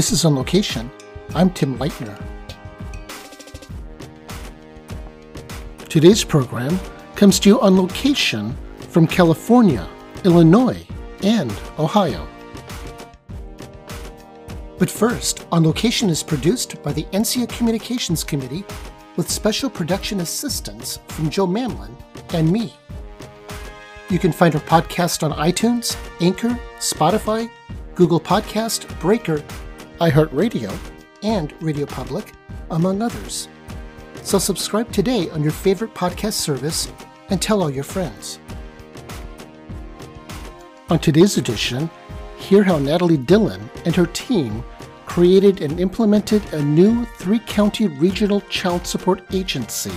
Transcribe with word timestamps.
This 0.00 0.12
is 0.12 0.24
On 0.24 0.34
Location. 0.34 0.90
I'm 1.34 1.50
Tim 1.50 1.76
Leitner. 1.76 2.18
Today's 5.90 6.24
program 6.24 6.80
comes 7.16 7.38
to 7.40 7.50
you 7.50 7.60
on 7.60 7.76
location 7.76 8.56
from 8.88 9.06
California, 9.06 9.86
Illinois, 10.24 10.86
and 11.22 11.52
Ohio. 11.78 12.26
But 14.78 14.88
first, 14.88 15.46
On 15.52 15.64
Location 15.64 16.08
is 16.08 16.22
produced 16.22 16.82
by 16.82 16.94
the 16.94 17.04
NCSEA 17.12 17.50
Communications 17.50 18.24
Committee 18.24 18.64
with 19.18 19.30
special 19.30 19.68
production 19.68 20.20
assistance 20.20 20.98
from 21.08 21.28
Joe 21.28 21.46
Mamlin 21.46 21.94
and 22.32 22.50
me. 22.50 22.72
You 24.08 24.18
can 24.18 24.32
find 24.32 24.54
our 24.54 24.62
podcast 24.62 25.22
on 25.22 25.36
iTunes, 25.36 25.94
Anchor, 26.22 26.58
Spotify, 26.78 27.50
Google 27.94 28.18
Podcast, 28.18 28.98
Breaker, 28.98 29.44
iHeartRadio, 30.00 30.74
and 31.22 31.52
Radio 31.60 31.84
Public, 31.84 32.32
among 32.70 33.02
others. 33.02 33.48
So 34.22 34.38
subscribe 34.38 34.90
today 34.90 35.28
on 35.28 35.42
your 35.42 35.52
favorite 35.52 35.92
podcast 35.94 36.32
service 36.32 36.90
and 37.28 37.40
tell 37.40 37.62
all 37.62 37.70
your 37.70 37.84
friends. 37.84 38.38
On 40.88 40.98
today's 40.98 41.36
edition, 41.36 41.90
hear 42.38 42.62
how 42.62 42.78
Natalie 42.78 43.18
Dillon 43.18 43.68
and 43.84 43.94
her 43.94 44.06
team 44.06 44.64
created 45.04 45.60
and 45.60 45.78
implemented 45.78 46.42
a 46.54 46.62
new 46.62 47.04
three 47.18 47.40
county 47.40 47.86
regional 47.86 48.40
child 48.42 48.86
support 48.86 49.22
agency 49.34 49.92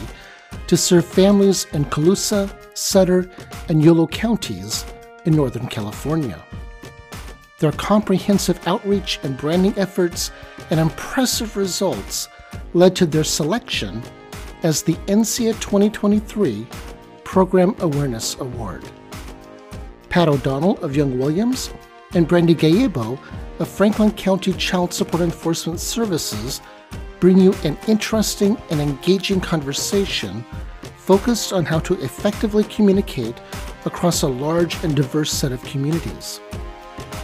to 0.68 0.76
serve 0.76 1.06
families 1.06 1.66
in 1.72 1.86
Colusa, 1.86 2.54
Sutter, 2.78 3.30
and 3.70 3.82
Yolo 3.82 4.08
counties 4.08 4.86
in 5.24 5.34
Northern 5.34 5.68
California. 5.68 6.44
Their 7.64 7.72
comprehensive 7.72 8.60
outreach 8.68 9.22
and 9.24 9.38
branding 9.38 9.74
efforts 9.78 10.32
and 10.70 10.82
impressive 10.82 11.56
results 11.56 12.28
led 12.74 12.94
to 12.98 13.06
their 13.06 13.24
selection 13.24 14.04
as 14.64 14.84
the 14.84 14.96
NCSEA 15.08 15.62
2023 15.62 16.68
Program 17.24 17.74
Awareness 17.80 18.38
Award. 18.42 18.84
Pat 20.10 20.28
O'Donnell 20.28 20.78
of 20.84 20.92
YoungWilliams 20.92 21.74
and 22.16 22.28
Brandi 22.28 22.54
Gallebo 22.54 23.18
of 23.60 23.70
Franklin 23.70 24.12
County 24.12 24.52
Child 24.52 24.94
Support 24.94 25.22
Enforcement 25.22 25.80
Services 25.80 26.60
bring 27.22 27.38
you 27.38 27.54
an 27.64 27.78
interesting 27.88 28.58
and 28.72 28.82
engaging 28.82 29.40
conversation 29.40 30.44
focused 30.98 31.54
on 31.54 31.64
how 31.64 31.80
to 31.80 31.94
effectively 32.02 32.66
communicate 32.66 33.40
across 33.86 34.24
a 34.24 34.28
large 34.28 34.84
and 34.84 34.98
diverse 34.98 35.32
set 35.32 35.54
of 35.54 35.64
communities. 35.64 36.42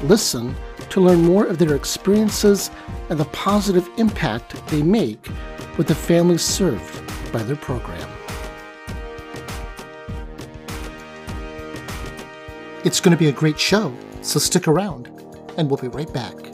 Listen 0.03 0.55
to 0.89 1.01
learn 1.01 1.21
more 1.21 1.45
of 1.45 1.57
their 1.57 1.75
experiences 1.75 2.71
and 3.09 3.19
the 3.19 3.25
positive 3.25 3.89
impact 3.97 4.55
they 4.67 4.81
make 4.81 5.27
with 5.77 5.87
the 5.87 5.95
families 5.95 6.41
served 6.41 7.31
by 7.33 7.43
their 7.43 7.57
program. 7.57 8.09
It's 12.85 13.01
going 13.01 13.11
to 13.11 13.19
be 13.19 13.27
a 13.27 13.33
great 13.33 13.59
show, 13.59 13.93
so 14.21 14.39
stick 14.39 14.67
around, 14.67 15.07
and 15.57 15.69
we'll 15.69 15.77
be 15.77 15.89
right 15.89 16.11
back. 16.13 16.48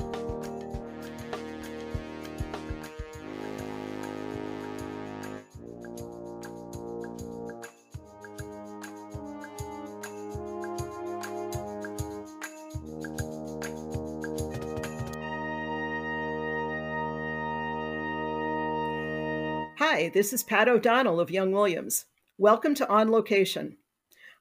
This 20.15 20.31
is 20.31 20.43
Pat 20.43 20.69
O'Donnell 20.69 21.19
of 21.19 21.27
YoungWilliams. 21.27 22.05
Welcome 22.37 22.73
to 22.75 22.87
On 22.87 23.11
Location. 23.11 23.75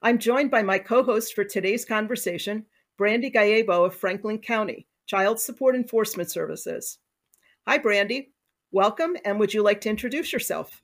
I'm 0.01 0.19
joined 0.19 0.49
by 0.49 0.61
my 0.61 0.79
co 0.79 1.03
host 1.03 1.33
for 1.33 1.43
today's 1.43 1.83
conversation, 1.83 2.65
Brandi 2.97 3.29
Gallebo 3.29 3.85
of 3.85 3.93
Franklin 3.93 4.39
County, 4.39 4.87
Child 5.05 5.37
Support 5.37 5.75
Enforcement 5.75 6.31
Services. 6.31 6.99
Hi, 7.67 7.77
Brandi. 7.77 8.27
Welcome, 8.71 9.17
and 9.25 9.37
would 9.37 9.53
you 9.53 9.63
like 9.63 9.81
to 9.81 9.89
introduce 9.89 10.31
yourself? 10.31 10.81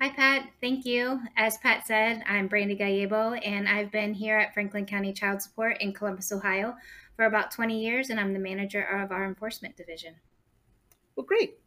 Hi, 0.00 0.10
Pat. 0.10 0.48
Thank 0.60 0.86
you. 0.86 1.18
As 1.36 1.58
Pat 1.58 1.88
said, 1.88 2.22
I'm 2.24 2.48
Brandi 2.48 2.78
Gallebo, 2.80 3.44
and 3.44 3.68
I've 3.68 3.90
been 3.90 4.14
here 4.14 4.38
at 4.38 4.54
Franklin 4.54 4.86
County 4.86 5.12
Child 5.12 5.42
Support 5.42 5.78
in 5.80 5.92
Columbus, 5.92 6.30
Ohio 6.30 6.76
for 7.16 7.24
about 7.24 7.50
20 7.50 7.82
years, 7.82 8.10
and 8.10 8.20
I'm 8.20 8.32
the 8.32 8.38
manager 8.38 8.84
of 8.84 9.10
our 9.10 9.24
enforcement 9.24 9.76
division. 9.76 10.14
Well, 11.16 11.26
great. 11.26 11.58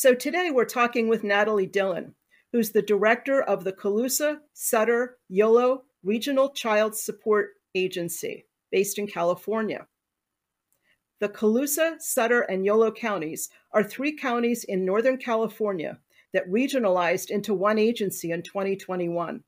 So 0.00 0.14
today 0.14 0.50
we're 0.50 0.64
talking 0.64 1.08
with 1.08 1.24
Natalie 1.24 1.66
Dillon, 1.66 2.14
who's 2.52 2.70
the 2.70 2.80
director 2.80 3.42
of 3.42 3.64
the 3.64 3.72
Colusa 3.74 4.38
Sutter 4.54 5.18
Yolo 5.28 5.82
Regional 6.02 6.48
Child 6.48 6.96
Support 6.96 7.50
Agency 7.74 8.46
based 8.72 8.98
in 8.98 9.06
California. 9.06 9.86
The 11.20 11.28
Colusa, 11.28 12.00
Sutter, 12.00 12.40
and 12.40 12.64
Yolo 12.64 12.90
counties 12.90 13.50
are 13.72 13.84
three 13.84 14.16
counties 14.16 14.64
in 14.64 14.86
Northern 14.86 15.18
California 15.18 15.98
that 16.32 16.48
regionalized 16.48 17.28
into 17.28 17.52
one 17.52 17.78
agency 17.78 18.30
in 18.30 18.40
2021. 18.40 19.44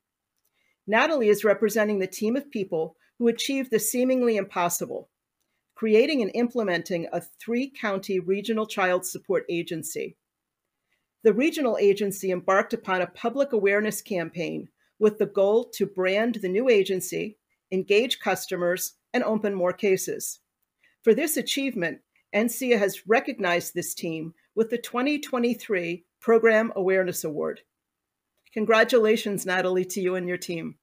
Natalie 0.85 1.29
is 1.29 1.43
representing 1.43 1.97
the 1.97 2.05
team 2.05 2.35
of 2.35 2.51
people 2.51 2.95
who 3.17 3.27
achieved 3.27 3.71
the 3.71 3.79
seemingly 3.79 4.37
impossible, 4.37 5.09
creating 5.73 6.21
and 6.21 6.29
implementing 6.35 7.07
a 7.11 7.21
three 7.43 7.71
county 7.71 8.19
regional 8.19 8.67
child 8.67 9.03
support 9.03 9.45
agency. 9.49 10.15
The 11.23 11.33
regional 11.33 11.77
agency 11.77 12.31
embarked 12.31 12.73
upon 12.73 13.01
a 13.01 13.07
public 13.07 13.53
awareness 13.53 14.01
campaign 14.01 14.67
with 14.99 15.19
the 15.19 15.25
goal 15.25 15.69
to 15.75 15.85
brand 15.85 16.35
the 16.35 16.49
new 16.49 16.67
agency, 16.67 17.37
engage 17.71 18.19
customers, 18.19 18.95
and 19.13 19.23
open 19.23 19.53
more 19.53 19.71
cases. 19.71 20.39
For 21.01 21.13
this 21.13 21.37
achievement, 21.37 22.01
NCSEA 22.35 22.77
has 22.77 23.07
recognized 23.07 23.73
this 23.73 23.93
team 23.93 24.33
with 24.53 24.69
the 24.69 24.77
2023 24.77 26.03
Program 26.19 26.73
Awareness 26.75 27.23
Award. 27.23 27.61
Congratulations, 28.53 29.45
Natalie, 29.45 29.85
to 29.85 30.01
you 30.01 30.15
and 30.15 30.27
your 30.27 30.37
team. 30.37 30.75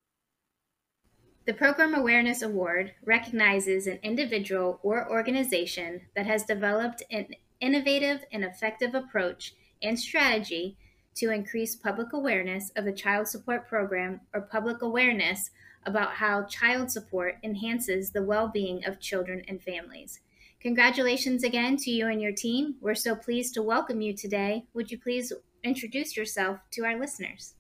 The 1.47 1.53
Program 1.55 1.95
Awareness 1.95 2.41
Award 2.43 2.93
recognizes 3.05 3.87
an 3.87 3.99
individual 4.03 4.81
or 4.83 5.11
organization 5.11 6.03
that 6.17 6.27
has 6.27 6.45
developed 6.45 7.03
an 7.11 7.29
innovative 7.61 8.25
and 8.33 8.45
effective 8.45 8.95
approach 8.95 9.55
and 9.83 9.99
strategy 9.99 10.77
to 11.17 11.31
increase 11.31 11.77
public 11.77 12.13
awareness 12.13 12.71
of 12.77 12.85
the 12.85 12.93
child 12.93 13.29
support 13.29 13.69
program 13.69 14.21
or 14.33 14.41
public 14.41 14.83
awareness 14.83 15.51
about 15.85 16.13
how 16.13 16.45
child 16.45 16.91
support 16.91 17.37
enhances 17.43 18.11
the 18.11 18.23
well 18.23 18.49
being 18.49 18.85
of 18.85 19.01
children 19.01 19.43
and 19.49 19.63
families. 19.63 20.21
Congratulations 20.61 21.43
again 21.43 21.77
to 21.79 21.91
you 21.91 22.07
and 22.07 22.21
your 22.21 22.33
team. 22.33 22.75
We're 22.81 22.95
so 22.95 23.17
pleased 23.17 23.55
to 23.55 23.63
welcome 23.63 24.03
you 24.03 24.15
today. 24.15 24.65
Would 24.75 24.91
you 24.91 24.99
please 24.99 25.33
introduce 25.65 26.17
yourself 26.17 26.61
to 26.73 26.85
our 26.85 26.99
listeners? 26.99 27.55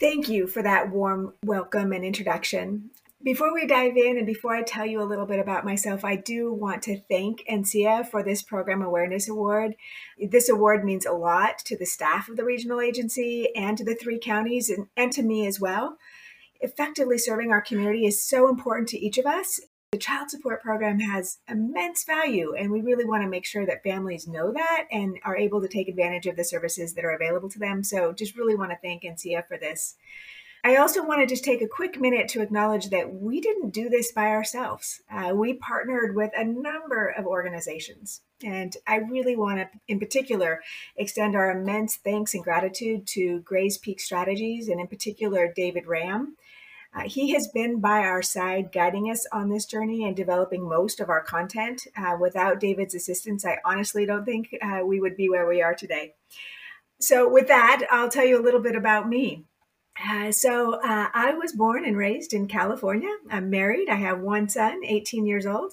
Thank 0.00 0.28
you 0.28 0.46
for 0.46 0.62
that 0.62 0.90
warm 0.90 1.34
welcome 1.44 1.92
and 1.92 2.04
introduction. 2.04 2.90
Before 3.22 3.52
we 3.52 3.66
dive 3.66 3.96
in 3.96 4.18
and 4.18 4.26
before 4.26 4.54
I 4.54 4.62
tell 4.62 4.84
you 4.84 5.00
a 5.00 5.04
little 5.04 5.24
bit 5.24 5.38
about 5.38 5.64
myself, 5.64 6.04
I 6.04 6.16
do 6.16 6.52
want 6.52 6.82
to 6.82 7.00
thank 7.08 7.42
NCSEA 7.50 8.06
for 8.08 8.22
this 8.22 8.42
Program 8.42 8.82
Awareness 8.82 9.26
Award. 9.28 9.74
This 10.30 10.50
award 10.50 10.84
means 10.84 11.06
a 11.06 11.12
lot 11.12 11.58
to 11.60 11.78
the 11.78 11.86
staff 11.86 12.28
of 12.28 12.36
the 12.36 12.44
regional 12.44 12.80
agency 12.80 13.48
and 13.56 13.76
to 13.78 13.84
the 13.84 13.94
three 13.94 14.18
counties 14.18 14.68
and, 14.68 14.88
and 14.98 15.12
to 15.12 15.22
me 15.22 15.46
as 15.46 15.58
well. 15.58 15.96
Effectively 16.60 17.16
serving 17.16 17.50
our 17.50 17.62
community 17.62 18.04
is 18.04 18.22
so 18.22 18.50
important 18.50 18.88
to 18.90 18.98
each 18.98 19.16
of 19.16 19.24
us. 19.24 19.60
The 19.92 19.98
child 19.98 20.30
support 20.30 20.62
program 20.62 21.00
has 21.00 21.38
immense 21.48 22.04
value, 22.04 22.54
and 22.54 22.70
we 22.70 22.82
really 22.82 23.06
want 23.06 23.22
to 23.22 23.30
make 23.30 23.46
sure 23.46 23.64
that 23.64 23.82
families 23.82 24.28
know 24.28 24.52
that 24.52 24.86
and 24.92 25.18
are 25.24 25.36
able 25.36 25.62
to 25.62 25.68
take 25.68 25.88
advantage 25.88 26.26
of 26.26 26.36
the 26.36 26.44
services 26.44 26.92
that 26.94 27.04
are 27.04 27.14
available 27.14 27.48
to 27.48 27.58
them. 27.58 27.82
So, 27.82 28.12
just 28.12 28.36
really 28.36 28.56
want 28.56 28.72
to 28.72 28.78
thank 28.82 29.04
NCSEA 29.04 29.46
for 29.48 29.56
this. 29.56 29.94
I 30.66 30.78
also 30.78 31.06
want 31.06 31.20
to 31.20 31.32
just 31.32 31.44
take 31.44 31.62
a 31.62 31.68
quick 31.68 32.00
minute 32.00 32.26
to 32.30 32.42
acknowledge 32.42 32.90
that 32.90 33.14
we 33.14 33.40
didn't 33.40 33.70
do 33.70 33.88
this 33.88 34.10
by 34.10 34.30
ourselves. 34.30 35.00
Uh, 35.08 35.32
we 35.32 35.54
partnered 35.54 36.16
with 36.16 36.32
a 36.36 36.42
number 36.42 37.06
of 37.06 37.24
organizations. 37.24 38.22
And 38.42 38.76
I 38.84 38.96
really 38.96 39.36
want 39.36 39.58
to, 39.58 39.68
in 39.86 40.00
particular, 40.00 40.60
extend 40.96 41.36
our 41.36 41.52
immense 41.52 41.94
thanks 41.94 42.34
and 42.34 42.42
gratitude 42.42 43.06
to 43.12 43.42
Gray's 43.42 43.78
Peak 43.78 44.00
Strategies, 44.00 44.66
and 44.66 44.80
in 44.80 44.88
particular, 44.88 45.52
David 45.54 45.86
Ram. 45.86 46.36
Uh, 46.92 47.02
he 47.02 47.32
has 47.34 47.46
been 47.46 47.78
by 47.78 48.00
our 48.00 48.20
side 48.20 48.72
guiding 48.72 49.08
us 49.08 49.24
on 49.30 49.50
this 49.50 49.66
journey 49.66 50.04
and 50.04 50.16
developing 50.16 50.68
most 50.68 50.98
of 50.98 51.08
our 51.08 51.22
content. 51.22 51.86
Uh, 51.96 52.16
without 52.20 52.58
David's 52.58 52.96
assistance, 52.96 53.46
I 53.46 53.58
honestly 53.64 54.04
don't 54.04 54.24
think 54.24 54.56
uh, 54.60 54.80
we 54.84 54.98
would 54.98 55.16
be 55.16 55.28
where 55.28 55.46
we 55.46 55.62
are 55.62 55.76
today. 55.76 56.14
So, 56.98 57.28
with 57.28 57.46
that, 57.46 57.86
I'll 57.88 58.10
tell 58.10 58.24
you 58.24 58.40
a 58.40 58.42
little 58.42 58.58
bit 58.58 58.74
about 58.74 59.08
me. 59.08 59.44
Uh, 60.04 60.30
so 60.30 60.74
uh, 60.74 61.08
I 61.14 61.34
was 61.34 61.52
born 61.52 61.84
and 61.84 61.96
raised 61.96 62.34
in 62.34 62.48
California. 62.48 63.14
I'm 63.30 63.48
married. 63.50 63.88
I 63.88 63.94
have 63.96 64.20
one 64.20 64.48
son, 64.48 64.80
18 64.84 65.26
years 65.26 65.46
old. 65.46 65.72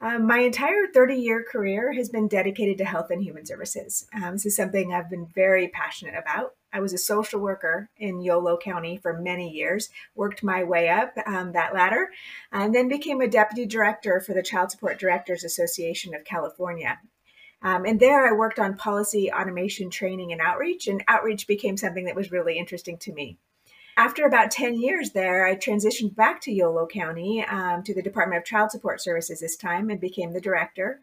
Um, 0.00 0.26
my 0.26 0.40
entire 0.40 0.86
30 0.92 1.14
year 1.14 1.42
career 1.50 1.92
has 1.94 2.10
been 2.10 2.28
dedicated 2.28 2.76
to 2.78 2.84
health 2.84 3.10
and 3.10 3.22
human 3.22 3.46
services. 3.46 4.06
Um, 4.12 4.32
this 4.32 4.46
is 4.46 4.56
something 4.56 4.92
I've 4.92 5.08
been 5.08 5.28
very 5.34 5.68
passionate 5.68 6.14
about. 6.14 6.54
I 6.72 6.80
was 6.80 6.92
a 6.92 6.98
social 6.98 7.40
worker 7.40 7.88
in 7.96 8.20
Yolo 8.20 8.58
County 8.58 8.98
for 8.98 9.18
many 9.18 9.50
years, 9.50 9.88
worked 10.14 10.42
my 10.42 10.64
way 10.64 10.88
up 10.88 11.14
um, 11.26 11.52
that 11.52 11.72
ladder, 11.72 12.10
and 12.52 12.74
then 12.74 12.88
became 12.88 13.20
a 13.20 13.28
deputy 13.28 13.64
director 13.64 14.20
for 14.20 14.34
the 14.34 14.42
Child 14.42 14.72
Support 14.72 14.98
Directors 14.98 15.44
Association 15.44 16.14
of 16.14 16.24
California. 16.24 16.98
Um, 17.62 17.86
and 17.86 17.98
there 17.98 18.26
I 18.28 18.36
worked 18.36 18.58
on 18.58 18.76
policy 18.76 19.32
automation 19.32 19.88
training 19.88 20.32
and 20.32 20.40
outreach, 20.40 20.86
and 20.86 21.02
outreach 21.08 21.46
became 21.46 21.78
something 21.78 22.04
that 22.04 22.16
was 22.16 22.32
really 22.32 22.58
interesting 22.58 22.98
to 22.98 23.12
me. 23.12 23.38
After 23.96 24.26
about 24.26 24.50
10 24.50 24.80
years 24.80 25.12
there, 25.12 25.46
I 25.46 25.54
transitioned 25.54 26.16
back 26.16 26.40
to 26.42 26.52
Yolo 26.52 26.86
County 26.86 27.44
um, 27.44 27.82
to 27.84 27.94
the 27.94 28.02
Department 28.02 28.38
of 28.40 28.44
Child 28.44 28.72
Support 28.72 29.00
Services 29.00 29.40
this 29.40 29.56
time 29.56 29.88
and 29.88 30.00
became 30.00 30.32
the 30.32 30.40
director. 30.40 31.00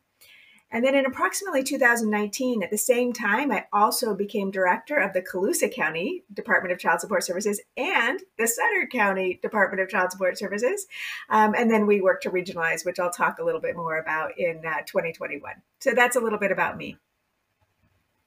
And 0.73 0.85
then 0.85 0.95
in 0.95 1.05
approximately 1.05 1.63
2019, 1.63 2.63
at 2.63 2.69
the 2.69 2.77
same 2.77 3.11
time, 3.11 3.51
I 3.51 3.65
also 3.73 4.15
became 4.15 4.51
director 4.51 4.97
of 4.97 5.13
the 5.13 5.21
Colusa 5.21 5.73
County 5.73 6.23
Department 6.33 6.71
of 6.71 6.79
Child 6.79 7.01
Support 7.01 7.23
Services 7.23 7.61
and 7.75 8.21
the 8.37 8.47
Sutter 8.47 8.87
County 8.89 9.39
Department 9.41 9.81
of 9.81 9.89
Child 9.89 10.11
Support 10.11 10.37
Services. 10.37 10.87
Um, 11.29 11.53
and 11.57 11.69
then 11.69 11.87
we 11.87 11.99
worked 11.99 12.23
to 12.23 12.29
regionalize, 12.29 12.85
which 12.85 12.99
I'll 12.99 13.11
talk 13.11 13.39
a 13.39 13.43
little 13.43 13.59
bit 13.59 13.75
more 13.75 13.97
about 13.97 14.37
in 14.37 14.65
uh, 14.65 14.81
2021. 14.85 15.55
So 15.79 15.91
that's 15.93 16.15
a 16.15 16.21
little 16.21 16.39
bit 16.39 16.51
about 16.51 16.77
me. 16.77 16.97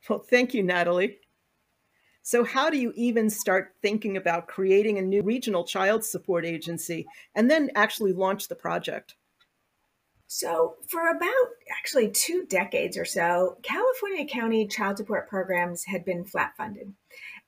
Well, 0.08 0.18
thank 0.18 0.52
you, 0.52 0.62
Natalie. 0.62 1.18
So, 2.26 2.42
how 2.42 2.70
do 2.70 2.78
you 2.78 2.90
even 2.96 3.28
start 3.28 3.74
thinking 3.82 4.16
about 4.16 4.48
creating 4.48 4.96
a 4.96 5.02
new 5.02 5.20
regional 5.20 5.62
child 5.62 6.06
support 6.06 6.46
agency 6.46 7.06
and 7.34 7.50
then 7.50 7.70
actually 7.74 8.14
launch 8.14 8.48
the 8.48 8.54
project? 8.54 9.14
So, 10.26 10.76
for 10.88 11.10
about 11.10 11.48
actually 11.78 12.10
two 12.10 12.46
decades 12.46 12.96
or 12.96 13.04
so, 13.04 13.58
California 13.62 14.24
County 14.24 14.66
child 14.66 14.96
support 14.96 15.28
programs 15.28 15.84
had 15.84 16.02
been 16.06 16.24
flat 16.24 16.56
funded. 16.56 16.94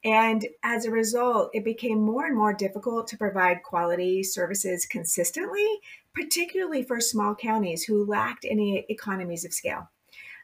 And 0.04 0.46
as 0.62 0.84
a 0.84 0.90
result, 0.90 1.52
it 1.54 1.64
became 1.64 1.98
more 1.98 2.26
and 2.26 2.36
more 2.36 2.52
difficult 2.52 3.08
to 3.08 3.16
provide 3.16 3.62
quality 3.62 4.22
services 4.22 4.84
consistently, 4.84 5.66
particularly 6.14 6.82
for 6.82 7.00
small 7.00 7.34
counties 7.34 7.84
who 7.84 8.04
lacked 8.04 8.44
any 8.44 8.84
economies 8.90 9.46
of 9.46 9.54
scale. 9.54 9.88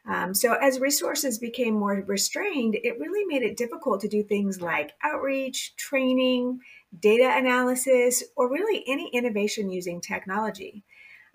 Um, 0.05 0.33
so, 0.33 0.53
as 0.53 0.79
resources 0.79 1.39
became 1.39 1.75
more 1.75 2.03
restrained, 2.05 2.75
it 2.75 2.99
really 2.99 3.25
made 3.25 3.41
it 3.41 3.55
difficult 3.55 4.01
to 4.01 4.09
do 4.09 4.21
things 4.21 4.61
like 4.61 4.91
outreach, 5.01 5.75
training, 5.77 6.59
data 6.99 7.31
analysis, 7.35 8.23
or 8.35 8.51
really 8.51 8.83
any 8.85 9.09
innovation 9.13 9.69
using 9.69 10.01
technology. 10.01 10.83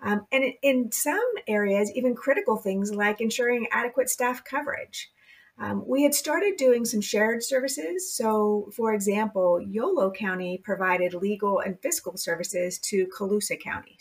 Um, 0.01 0.25
and 0.31 0.53
in 0.61 0.91
some 0.91 1.33
areas, 1.47 1.91
even 1.93 2.15
critical 2.15 2.57
things 2.57 2.93
like 2.93 3.21
ensuring 3.21 3.67
adequate 3.71 4.09
staff 4.09 4.43
coverage. 4.43 5.11
Um, 5.57 5.83
we 5.85 6.03
had 6.03 6.13
started 6.13 6.55
doing 6.55 6.85
some 6.85 7.01
shared 7.01 7.43
services. 7.43 8.13
So, 8.13 8.69
for 8.73 8.93
example, 8.93 9.59
Yolo 9.59 10.09
County 10.09 10.61
provided 10.63 11.13
legal 11.13 11.59
and 11.59 11.81
fiscal 11.81 12.15
services 12.15 12.79
to 12.79 13.07
Colusa 13.07 13.59
County. 13.59 13.97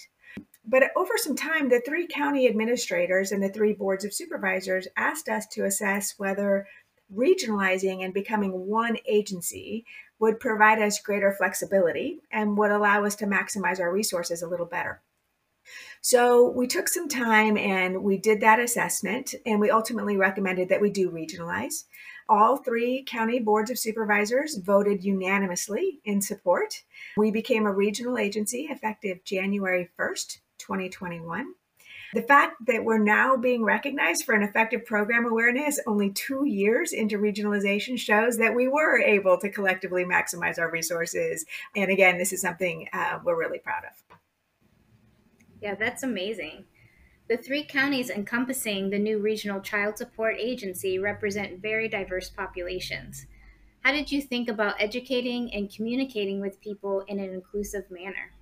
But 0.70 0.90
over 0.94 1.16
some 1.16 1.34
time, 1.34 1.70
the 1.70 1.80
three 1.80 2.06
county 2.06 2.46
administrators 2.46 3.32
and 3.32 3.42
the 3.42 3.48
three 3.48 3.72
boards 3.72 4.04
of 4.04 4.12
supervisors 4.12 4.86
asked 4.98 5.26
us 5.30 5.46
to 5.52 5.64
assess 5.64 6.18
whether 6.18 6.66
regionalizing 7.14 8.04
and 8.04 8.12
becoming 8.12 8.66
one 8.66 8.98
agency 9.06 9.86
would 10.18 10.38
provide 10.38 10.78
us 10.78 11.00
greater 11.00 11.32
flexibility 11.32 12.20
and 12.30 12.58
would 12.58 12.70
allow 12.70 13.02
us 13.06 13.14
to 13.16 13.26
maximize 13.26 13.80
our 13.80 13.90
resources 13.90 14.42
a 14.42 14.46
little 14.46 14.66
better. 14.66 15.00
So 16.02 16.50
we 16.50 16.66
took 16.66 16.88
some 16.88 17.08
time 17.08 17.56
and 17.56 18.04
we 18.04 18.18
did 18.18 18.42
that 18.42 18.60
assessment, 18.60 19.34
and 19.46 19.60
we 19.60 19.70
ultimately 19.70 20.18
recommended 20.18 20.68
that 20.68 20.82
we 20.82 20.90
do 20.90 21.10
regionalize. 21.10 21.84
All 22.28 22.58
three 22.58 23.04
county 23.08 23.38
boards 23.38 23.70
of 23.70 23.78
supervisors 23.78 24.56
voted 24.56 25.02
unanimously 25.02 26.00
in 26.04 26.20
support. 26.20 26.82
We 27.16 27.30
became 27.30 27.64
a 27.64 27.72
regional 27.72 28.18
agency 28.18 28.68
effective 28.70 29.24
January 29.24 29.88
1st, 29.98 30.38
2021. 30.58 31.54
The 32.14 32.22
fact 32.22 32.64
that 32.66 32.84
we're 32.84 32.98
now 32.98 33.36
being 33.36 33.64
recognized 33.64 34.24
for 34.24 34.34
an 34.34 34.42
effective 34.42 34.86
program 34.86 35.26
awareness 35.26 35.78
only 35.86 36.10
two 36.10 36.46
years 36.46 36.92
into 36.92 37.18
regionalization 37.18 37.98
shows 37.98 38.38
that 38.38 38.54
we 38.54 38.66
were 38.66 38.98
able 38.98 39.36
to 39.38 39.50
collectively 39.50 40.04
maximize 40.04 40.58
our 40.58 40.70
resources. 40.70 41.44
And 41.76 41.90
again, 41.90 42.16
this 42.16 42.32
is 42.32 42.40
something 42.40 42.88
uh, 42.94 43.18
we're 43.22 43.38
really 43.38 43.58
proud 43.58 43.82
of. 43.84 44.18
Yeah, 45.60 45.74
that's 45.74 46.02
amazing. 46.02 46.64
The 47.28 47.36
three 47.36 47.62
counties 47.62 48.08
encompassing 48.08 48.88
the 48.88 48.98
new 48.98 49.18
Regional 49.18 49.60
Child 49.60 49.98
Support 49.98 50.36
Agency 50.38 50.98
represent 50.98 51.60
very 51.60 51.88
diverse 51.88 52.30
populations. 52.30 53.26
How 53.82 53.92
did 53.92 54.10
you 54.10 54.22
think 54.22 54.48
about 54.48 54.80
educating 54.80 55.52
and 55.52 55.70
communicating 55.70 56.40
with 56.40 56.60
people 56.62 57.02
in 57.06 57.20
an 57.20 57.34
inclusive 57.34 57.90
manner? 57.90 58.32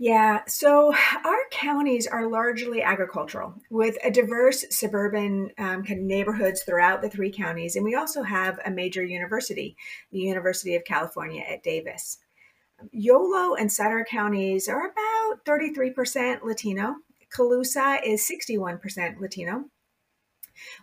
Yeah, 0.00 0.42
so 0.46 0.94
our 1.24 1.38
counties 1.50 2.06
are 2.06 2.28
largely 2.28 2.82
agricultural 2.82 3.54
with 3.68 3.96
a 4.04 4.12
diverse 4.12 4.64
suburban 4.70 5.50
um, 5.58 5.82
kind 5.82 5.98
of 5.98 6.06
neighborhoods 6.06 6.62
throughout 6.62 7.02
the 7.02 7.10
three 7.10 7.32
counties. 7.32 7.74
And 7.74 7.84
we 7.84 7.96
also 7.96 8.22
have 8.22 8.60
a 8.64 8.70
major 8.70 9.02
university, 9.02 9.76
the 10.12 10.20
University 10.20 10.76
of 10.76 10.84
California 10.84 11.42
at 11.42 11.64
Davis. 11.64 12.18
Yolo 12.92 13.56
and 13.56 13.72
Sutter 13.72 14.06
counties 14.08 14.68
are 14.68 14.86
about 14.86 15.44
33% 15.44 16.44
Latino. 16.44 16.96
Colusa 17.36 17.98
is 18.04 18.30
61% 18.30 19.20
Latino. 19.20 19.64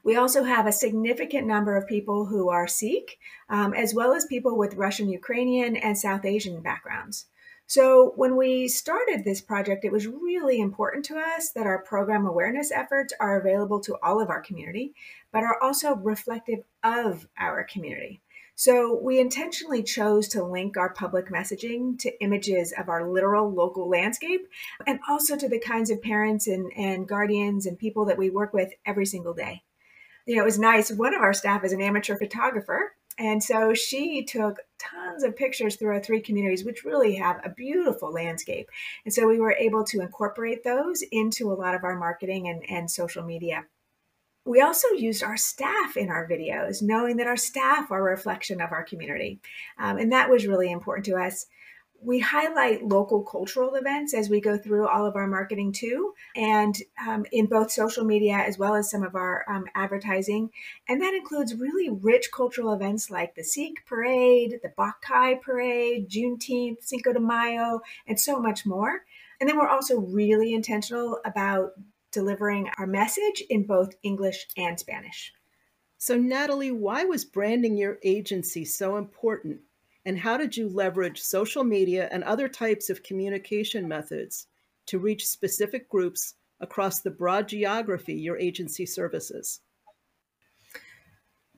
We 0.03 0.17
also 0.17 0.43
have 0.43 0.67
a 0.67 0.73
significant 0.73 1.47
number 1.47 1.77
of 1.77 1.87
people 1.87 2.25
who 2.25 2.49
are 2.49 2.67
Sikh, 2.67 3.17
um, 3.49 3.73
as 3.73 3.93
well 3.93 4.13
as 4.13 4.25
people 4.25 4.57
with 4.57 4.75
Russian, 4.75 5.09
Ukrainian, 5.09 5.77
and 5.77 5.97
South 5.97 6.25
Asian 6.25 6.61
backgrounds. 6.61 7.27
So, 7.67 8.13
when 8.15 8.35
we 8.35 8.67
started 8.67 9.23
this 9.23 9.41
project, 9.41 9.85
it 9.85 9.91
was 9.91 10.05
really 10.05 10.59
important 10.59 11.03
to 11.05 11.17
us 11.17 11.49
that 11.51 11.65
our 11.65 11.81
program 11.81 12.25
awareness 12.25 12.71
efforts 12.71 13.13
are 13.19 13.39
available 13.39 13.79
to 13.81 13.97
all 14.03 14.21
of 14.21 14.29
our 14.29 14.41
community, 14.41 14.93
but 15.31 15.43
are 15.43 15.61
also 15.61 15.95
reflective 15.95 16.59
of 16.83 17.27
our 17.37 17.63
community. 17.63 18.21
So 18.57 18.97
we 19.01 19.19
intentionally 19.19 19.83
chose 19.83 20.29
to 20.29 20.43
link 20.43 20.77
our 20.77 20.93
public 20.93 21.27
messaging 21.27 21.99
to 21.99 22.23
images 22.23 22.73
of 22.77 22.87
our 22.87 23.09
literal 23.09 23.51
local 23.51 23.89
landscape 23.89 24.47
and 24.87 24.99
also 25.09 25.35
to 25.35 25.49
the 25.49 25.59
kinds 25.59 25.89
of 25.89 26.01
parents 26.01 26.47
and, 26.47 26.71
and 26.77 27.05
guardians 27.05 27.65
and 27.65 27.77
people 27.77 28.05
that 28.05 28.17
we 28.17 28.29
work 28.29 28.53
with 28.53 28.71
every 28.85 29.05
single 29.05 29.33
day. 29.33 29.61
You 30.25 30.37
know, 30.37 30.43
it 30.43 30.45
was 30.45 30.57
nice. 30.57 30.89
One 30.89 31.13
of 31.13 31.21
our 31.21 31.33
staff 31.33 31.65
is 31.65 31.73
an 31.73 31.81
amateur 31.81 32.17
photographer. 32.17 32.95
And 33.17 33.41
so 33.41 33.73
she 33.73 34.23
took 34.23 34.59
tons 34.77 35.23
of 35.23 35.37
pictures 35.37 35.75
through 35.75 35.93
our 35.93 36.01
three 36.01 36.21
communities, 36.21 36.65
which 36.65 36.83
really 36.83 37.15
have 37.15 37.39
a 37.43 37.49
beautiful 37.49 38.11
landscape. 38.11 38.69
And 39.05 39.13
so 39.13 39.27
we 39.27 39.39
were 39.39 39.53
able 39.53 39.85
to 39.85 40.01
incorporate 40.01 40.63
those 40.63 41.01
into 41.11 41.51
a 41.51 41.55
lot 41.55 41.75
of 41.75 41.83
our 41.83 41.97
marketing 41.97 42.49
and, 42.49 42.63
and 42.69 42.91
social 42.91 43.23
media. 43.23 43.65
We 44.45 44.61
also 44.61 44.89
used 44.89 45.23
our 45.23 45.37
staff 45.37 45.97
in 45.97 46.09
our 46.09 46.27
videos, 46.27 46.81
knowing 46.83 47.17
that 47.17 47.27
our 47.27 47.37
staff 47.37 47.89
are 47.89 48.07
a 48.07 48.11
reflection 48.11 48.61
of 48.61 48.71
our 48.71 48.83
community. 48.83 49.39
Um, 49.79 49.97
and 49.97 50.11
that 50.11 50.29
was 50.29 50.45
really 50.45 50.71
important 50.71 51.05
to 51.05 51.15
us. 51.15 51.47
We 52.01 52.19
highlight 52.19 52.83
local 52.83 53.23
cultural 53.23 53.75
events 53.75 54.13
as 54.13 54.29
we 54.29 54.39
go 54.39 54.57
through 54.57 54.87
all 54.87 55.05
of 55.05 55.15
our 55.15 55.27
marketing 55.27 55.71
too, 55.71 56.13
and 56.35 56.75
um, 57.07 57.25
in 57.31 57.47
both 57.47 57.71
social 57.71 58.03
media 58.03 58.35
as 58.35 58.57
well 58.57 58.75
as 58.75 58.91
some 58.91 59.03
of 59.03 59.15
our 59.15 59.43
um, 59.49 59.65
advertising. 59.73 60.51
And 60.87 61.01
that 61.01 61.13
includes 61.13 61.55
really 61.55 61.89
rich 61.89 62.27
cultural 62.33 62.73
events 62.73 63.09
like 63.09 63.35
the 63.35 63.43
Sikh 63.43 63.85
Parade, 63.85 64.59
the 64.61 64.69
Bakai 64.77 65.41
Parade, 65.41 66.09
Juneteenth, 66.09 66.83
Cinco 66.83 67.13
de 67.13 67.19
Mayo, 67.19 67.81
and 68.07 68.19
so 68.19 68.39
much 68.39 68.65
more. 68.65 69.05
And 69.39 69.49
then 69.49 69.57
we're 69.57 69.67
also 69.67 69.99
really 69.99 70.53
intentional 70.53 71.19
about 71.25 71.71
delivering 72.11 72.69
our 72.77 72.87
message 72.87 73.43
in 73.49 73.63
both 73.63 73.95
English 74.01 74.47
and 74.55 74.79
Spanish. 74.79 75.33
So, 75.97 76.17
Natalie, 76.17 76.71
why 76.71 77.03
was 77.03 77.25
branding 77.25 77.77
your 77.77 77.97
agency 78.03 78.63
so 78.63 78.97
important? 78.97 79.61
And 80.05 80.19
how 80.19 80.37
did 80.37 80.55
you 80.55 80.69
leverage 80.69 81.19
social 81.19 81.63
media 81.63 82.07
and 82.11 82.23
other 82.23 82.47
types 82.47 82.89
of 82.89 83.03
communication 83.03 83.87
methods 83.87 84.47
to 84.87 84.99
reach 84.99 85.25
specific 85.25 85.89
groups 85.89 86.35
across 86.59 87.01
the 87.01 87.11
broad 87.11 87.47
geography 87.47 88.13
your 88.13 88.37
agency 88.37 88.85
services? 88.85 89.61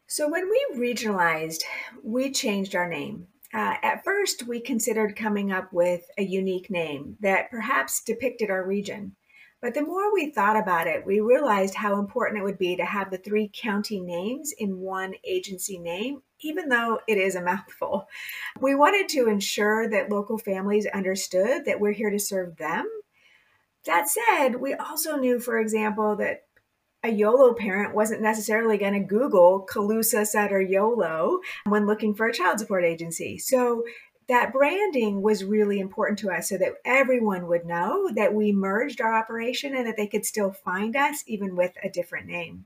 So, 0.07 0.29
when 0.29 0.49
we 0.49 0.93
regionalized, 0.93 1.63
we 2.01 2.31
changed 2.31 2.75
our 2.75 2.87
name. 2.87 3.27
Uh, 3.53 3.75
at 3.83 4.03
first, 4.05 4.47
we 4.47 4.61
considered 4.61 5.17
coming 5.17 5.51
up 5.51 5.71
with 5.73 6.09
a 6.17 6.23
unique 6.23 6.69
name 6.69 7.17
that 7.19 7.51
perhaps 7.51 8.01
depicted 8.03 8.49
our 8.49 8.65
region. 8.65 9.15
But 9.61 9.73
the 9.73 9.81
more 9.81 10.13
we 10.13 10.29
thought 10.29 10.55
about 10.55 10.85
it, 10.85 11.05
we 11.05 11.19
realized 11.19 11.73
how 11.73 11.97
important 11.99 12.39
it 12.39 12.43
would 12.43 12.59
be 12.59 12.75
to 12.75 12.85
have 12.85 13.09
the 13.09 13.17
three 13.17 13.49
county 13.53 13.99
names 13.99 14.53
in 14.57 14.77
one 14.77 15.15
agency 15.23 15.79
name, 15.79 16.21
even 16.41 16.69
though 16.69 16.99
it 17.07 17.17
is 17.17 17.35
a 17.35 17.41
mouthful. 17.41 18.07
We 18.59 18.75
wanted 18.75 19.09
to 19.09 19.27
ensure 19.27 19.89
that 19.89 20.11
local 20.11 20.37
families 20.37 20.85
understood 20.85 21.65
that 21.65 21.79
we're 21.79 21.93
here 21.93 22.11
to 22.11 22.19
serve 22.19 22.57
them. 22.57 22.87
That 23.85 24.09
said, 24.09 24.57
we 24.57 24.75
also 24.75 25.15
knew, 25.15 25.39
for 25.39 25.57
example, 25.59 26.15
that 26.17 26.43
a 27.03 27.09
YOLO 27.09 27.53
parent 27.53 27.95
wasn't 27.95 28.21
necessarily 28.21 28.77
going 28.77 28.93
to 28.93 28.99
Google 28.99 29.65
Colusa 29.71 30.25
Sutter 30.25 30.61
YOLO 30.61 31.39
when 31.65 31.85
looking 31.85 32.13
for 32.13 32.27
a 32.27 32.33
child 32.33 32.59
support 32.59 32.83
agency. 32.83 33.37
So 33.37 33.83
that 34.27 34.51
branding 34.51 35.21
was 35.21 35.43
really 35.43 35.79
important 35.79 36.19
to 36.19 36.31
us 36.31 36.49
so 36.49 36.57
that 36.57 36.75
everyone 36.83 37.47
would 37.47 37.65
know 37.65 38.09
that 38.13 38.33
we 38.33 38.51
merged 38.51 38.99
our 38.99 39.13
operation 39.13 39.75
and 39.75 39.87
that 39.87 39.95
they 39.95 40.07
could 40.07 40.25
still 40.25 40.51
find 40.51 40.95
us 40.95 41.23
even 41.27 41.55
with 41.55 41.73
a 41.83 41.89
different 41.89 42.27
name. 42.27 42.65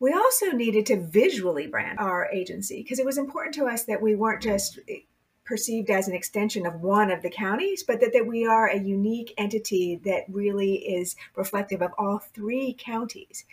We 0.00 0.12
also 0.12 0.52
needed 0.52 0.86
to 0.86 1.00
visually 1.00 1.66
brand 1.66 1.98
our 1.98 2.30
agency 2.32 2.82
because 2.82 2.98
it 2.98 3.06
was 3.06 3.18
important 3.18 3.54
to 3.56 3.66
us 3.66 3.84
that 3.84 4.00
we 4.00 4.14
weren't 4.14 4.42
just 4.42 4.78
eh, 4.88 5.00
perceived 5.44 5.90
as 5.90 6.08
an 6.08 6.14
extension 6.14 6.66
of 6.66 6.80
one 6.80 7.10
of 7.10 7.22
the 7.22 7.30
counties, 7.30 7.82
but 7.82 8.00
that, 8.00 8.12
that 8.12 8.26
we 8.26 8.46
are 8.46 8.68
a 8.68 8.78
unique 8.78 9.34
entity 9.36 10.00
that 10.04 10.24
really 10.28 10.74
is 10.76 11.16
reflective 11.34 11.82
of 11.82 11.90
all 11.98 12.18
three 12.18 12.76
counties. 12.78 13.44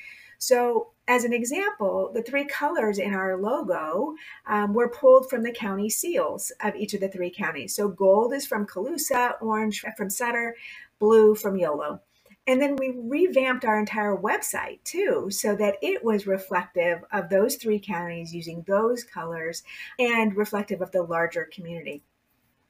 So, 0.45 0.89
as 1.07 1.23
an 1.23 1.33
example, 1.33 2.11
the 2.13 2.21
three 2.21 2.45
colors 2.45 2.99
in 2.99 3.15
our 3.15 3.35
logo 3.35 4.13
um, 4.45 4.75
were 4.75 4.89
pulled 4.89 5.27
from 5.27 5.41
the 5.41 5.51
county 5.51 5.89
seals 5.89 6.51
of 6.63 6.75
each 6.75 6.93
of 6.93 6.99
the 6.99 7.09
three 7.09 7.31
counties. 7.31 7.75
So, 7.75 7.87
gold 7.87 8.31
is 8.31 8.45
from 8.45 8.67
Colusa, 8.67 9.41
orange 9.41 9.83
from 9.97 10.11
Sutter, 10.11 10.55
blue 10.99 11.33
from 11.33 11.57
Yolo. 11.57 11.99
And 12.45 12.61
then 12.61 12.75
we 12.75 12.93
revamped 12.95 13.65
our 13.65 13.79
entire 13.79 14.15
website 14.15 14.83
too, 14.83 15.31
so 15.31 15.55
that 15.55 15.77
it 15.81 16.03
was 16.03 16.27
reflective 16.27 17.03
of 17.11 17.29
those 17.29 17.55
three 17.55 17.79
counties 17.79 18.35
using 18.35 18.63
those 18.67 19.03
colors 19.03 19.63
and 19.97 20.37
reflective 20.37 20.79
of 20.79 20.91
the 20.91 21.01
larger 21.01 21.49
community 21.51 22.03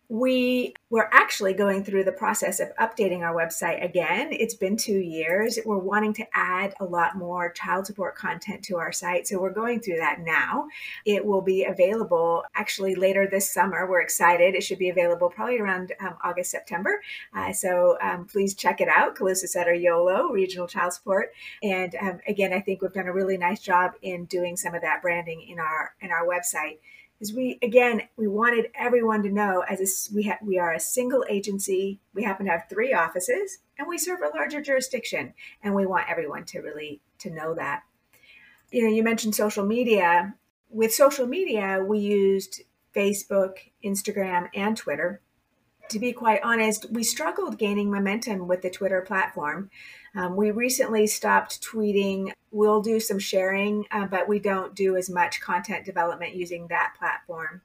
we 0.09 0.73
were 0.89 1.09
actually 1.13 1.53
going 1.53 1.83
through 1.83 2.03
the 2.03 2.11
process 2.11 2.59
of 2.59 2.75
updating 2.77 3.21
our 3.21 3.33
website 3.33 3.83
again. 3.83 4.29
It's 4.31 4.53
been 4.53 4.77
two 4.77 4.99
years. 4.99 5.57
We're 5.65 5.77
wanting 5.77 6.13
to 6.13 6.25
add 6.33 6.73
a 6.79 6.85
lot 6.85 7.17
more 7.17 7.51
child 7.51 7.87
support 7.87 8.15
content 8.15 8.63
to 8.65 8.77
our 8.77 8.91
site. 8.91 9.27
So 9.27 9.39
we're 9.39 9.53
going 9.53 9.79
through 9.79 9.97
that 9.97 10.19
now. 10.19 10.67
It 11.05 11.25
will 11.25 11.41
be 11.41 11.65
available 11.65 12.43
actually 12.55 12.95
later 12.95 13.27
this 13.27 13.51
summer. 13.51 13.89
We're 13.89 14.01
excited. 14.01 14.53
It 14.53 14.63
should 14.63 14.79
be 14.79 14.89
available 14.89 15.29
probably 15.29 15.59
around 15.59 15.93
um, 15.99 16.15
August, 16.23 16.51
September. 16.51 17.01
Uh, 17.33 17.51
so 17.51 17.97
um, 18.01 18.25
please 18.25 18.53
check 18.53 18.81
it 18.81 18.87
out. 18.87 19.15
Colusa 19.15 19.47
Sutter 19.47 19.73
YOLO, 19.73 20.29
Regional 20.29 20.67
Child 20.67 20.93
Support. 20.93 21.33
And 21.63 21.95
um, 21.95 22.19
again, 22.27 22.53
I 22.53 22.59
think 22.59 22.81
we've 22.81 22.93
done 22.93 23.07
a 23.07 23.13
really 23.13 23.37
nice 23.37 23.61
job 23.61 23.93
in 24.01 24.25
doing 24.25 24.55
some 24.55 24.75
of 24.75 24.81
that 24.81 25.01
branding 25.01 25.41
in 25.49 25.59
our 25.59 25.93
in 26.01 26.11
our 26.11 26.27
website 26.27 26.77
is 27.19 27.33
we 27.33 27.57
again 27.61 28.01
we 28.17 28.27
wanted 28.27 28.67
everyone 28.75 29.23
to 29.23 29.29
know 29.29 29.63
as 29.69 29.79
a, 29.79 30.13
we 30.13 30.23
ha- 30.23 30.39
we 30.41 30.59
are 30.59 30.73
a 30.73 30.79
single 30.79 31.25
agency. 31.29 31.99
We 32.13 32.23
happen 32.23 32.45
to 32.45 32.51
have 32.51 32.69
three 32.69 32.93
offices 32.93 33.59
and 33.77 33.87
we 33.87 33.97
serve 33.97 34.19
a 34.21 34.35
larger 34.35 34.61
jurisdiction 34.61 35.33
and 35.63 35.73
we 35.73 35.85
want 35.85 36.09
everyone 36.09 36.45
to 36.45 36.59
really 36.59 37.01
to 37.19 37.29
know 37.29 37.55
that. 37.55 37.83
You 38.71 38.83
know 38.83 38.89
you 38.89 39.03
mentioned 39.03 39.35
social 39.35 39.65
media. 39.65 40.35
With 40.69 40.93
social 40.93 41.27
media 41.27 41.83
we 41.85 41.99
used 41.99 42.61
facebook 42.95 43.55
instagram 43.83 44.49
and 44.53 44.75
twitter. 44.75 45.21
To 45.89 45.99
be 45.99 46.11
quite 46.11 46.41
honest 46.43 46.87
we 46.91 47.03
struggled 47.03 47.57
gaining 47.57 47.91
momentum 47.91 48.47
with 48.47 48.61
the 48.61 48.69
twitter 48.69 49.01
platform 49.01 49.69
um, 50.15 50.35
we 50.35 50.51
recently 50.51 51.07
stopped 51.07 51.61
tweeting. 51.61 52.31
We'll 52.51 52.81
do 52.81 52.99
some 52.99 53.19
sharing, 53.19 53.85
uh, 53.91 54.07
but 54.07 54.27
we 54.27 54.39
don't 54.39 54.73
do 54.73 54.95
as 54.95 55.09
much 55.09 55.41
content 55.41 55.85
development 55.85 56.35
using 56.35 56.67
that 56.67 56.93
platform. 56.97 57.61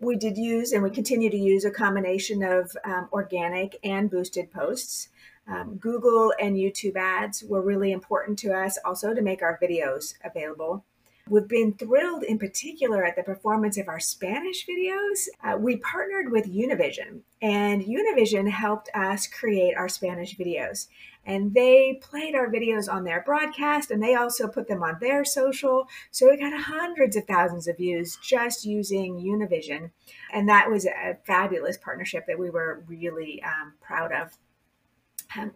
We 0.00 0.16
did 0.16 0.38
use 0.38 0.72
and 0.72 0.82
we 0.82 0.88
continue 0.88 1.28
to 1.28 1.36
use 1.36 1.66
a 1.66 1.70
combination 1.70 2.42
of 2.42 2.74
um, 2.84 3.08
organic 3.12 3.78
and 3.84 4.10
boosted 4.10 4.50
posts. 4.50 5.08
Um, 5.46 5.76
Google 5.76 6.32
and 6.40 6.56
YouTube 6.56 6.96
ads 6.96 7.42
were 7.42 7.60
really 7.60 7.92
important 7.92 8.38
to 8.40 8.52
us 8.52 8.78
also 8.84 9.12
to 9.12 9.20
make 9.20 9.42
our 9.42 9.58
videos 9.62 10.14
available. 10.24 10.84
We've 11.30 11.46
been 11.46 11.74
thrilled 11.74 12.24
in 12.24 12.40
particular 12.40 13.04
at 13.04 13.14
the 13.14 13.22
performance 13.22 13.78
of 13.78 13.86
our 13.86 14.00
Spanish 14.00 14.66
videos. 14.66 15.28
Uh, 15.44 15.56
we 15.56 15.76
partnered 15.76 16.32
with 16.32 16.52
Univision, 16.52 17.20
and 17.40 17.84
Univision 17.84 18.50
helped 18.50 18.90
us 18.96 19.28
create 19.28 19.76
our 19.76 19.88
Spanish 19.88 20.36
videos 20.36 20.88
and 21.24 21.54
they 21.54 22.00
played 22.02 22.34
our 22.34 22.50
videos 22.50 22.92
on 22.92 23.04
their 23.04 23.22
broadcast 23.22 23.92
and 23.92 24.02
they 24.02 24.14
also 24.16 24.48
put 24.48 24.66
them 24.66 24.82
on 24.82 24.96
their 25.00 25.24
social. 25.24 25.86
So 26.10 26.28
we 26.28 26.36
got 26.36 26.58
hundreds 26.58 27.14
of 27.14 27.26
thousands 27.26 27.68
of 27.68 27.76
views 27.76 28.18
just 28.22 28.64
using 28.64 29.16
Univision. 29.16 29.90
And 30.32 30.48
that 30.48 30.68
was 30.68 30.86
a 30.86 31.18
fabulous 31.26 31.76
partnership 31.76 32.24
that 32.26 32.38
we 32.38 32.50
were 32.50 32.82
really 32.88 33.42
um, 33.44 33.74
proud 33.80 34.12
of. 34.12 34.36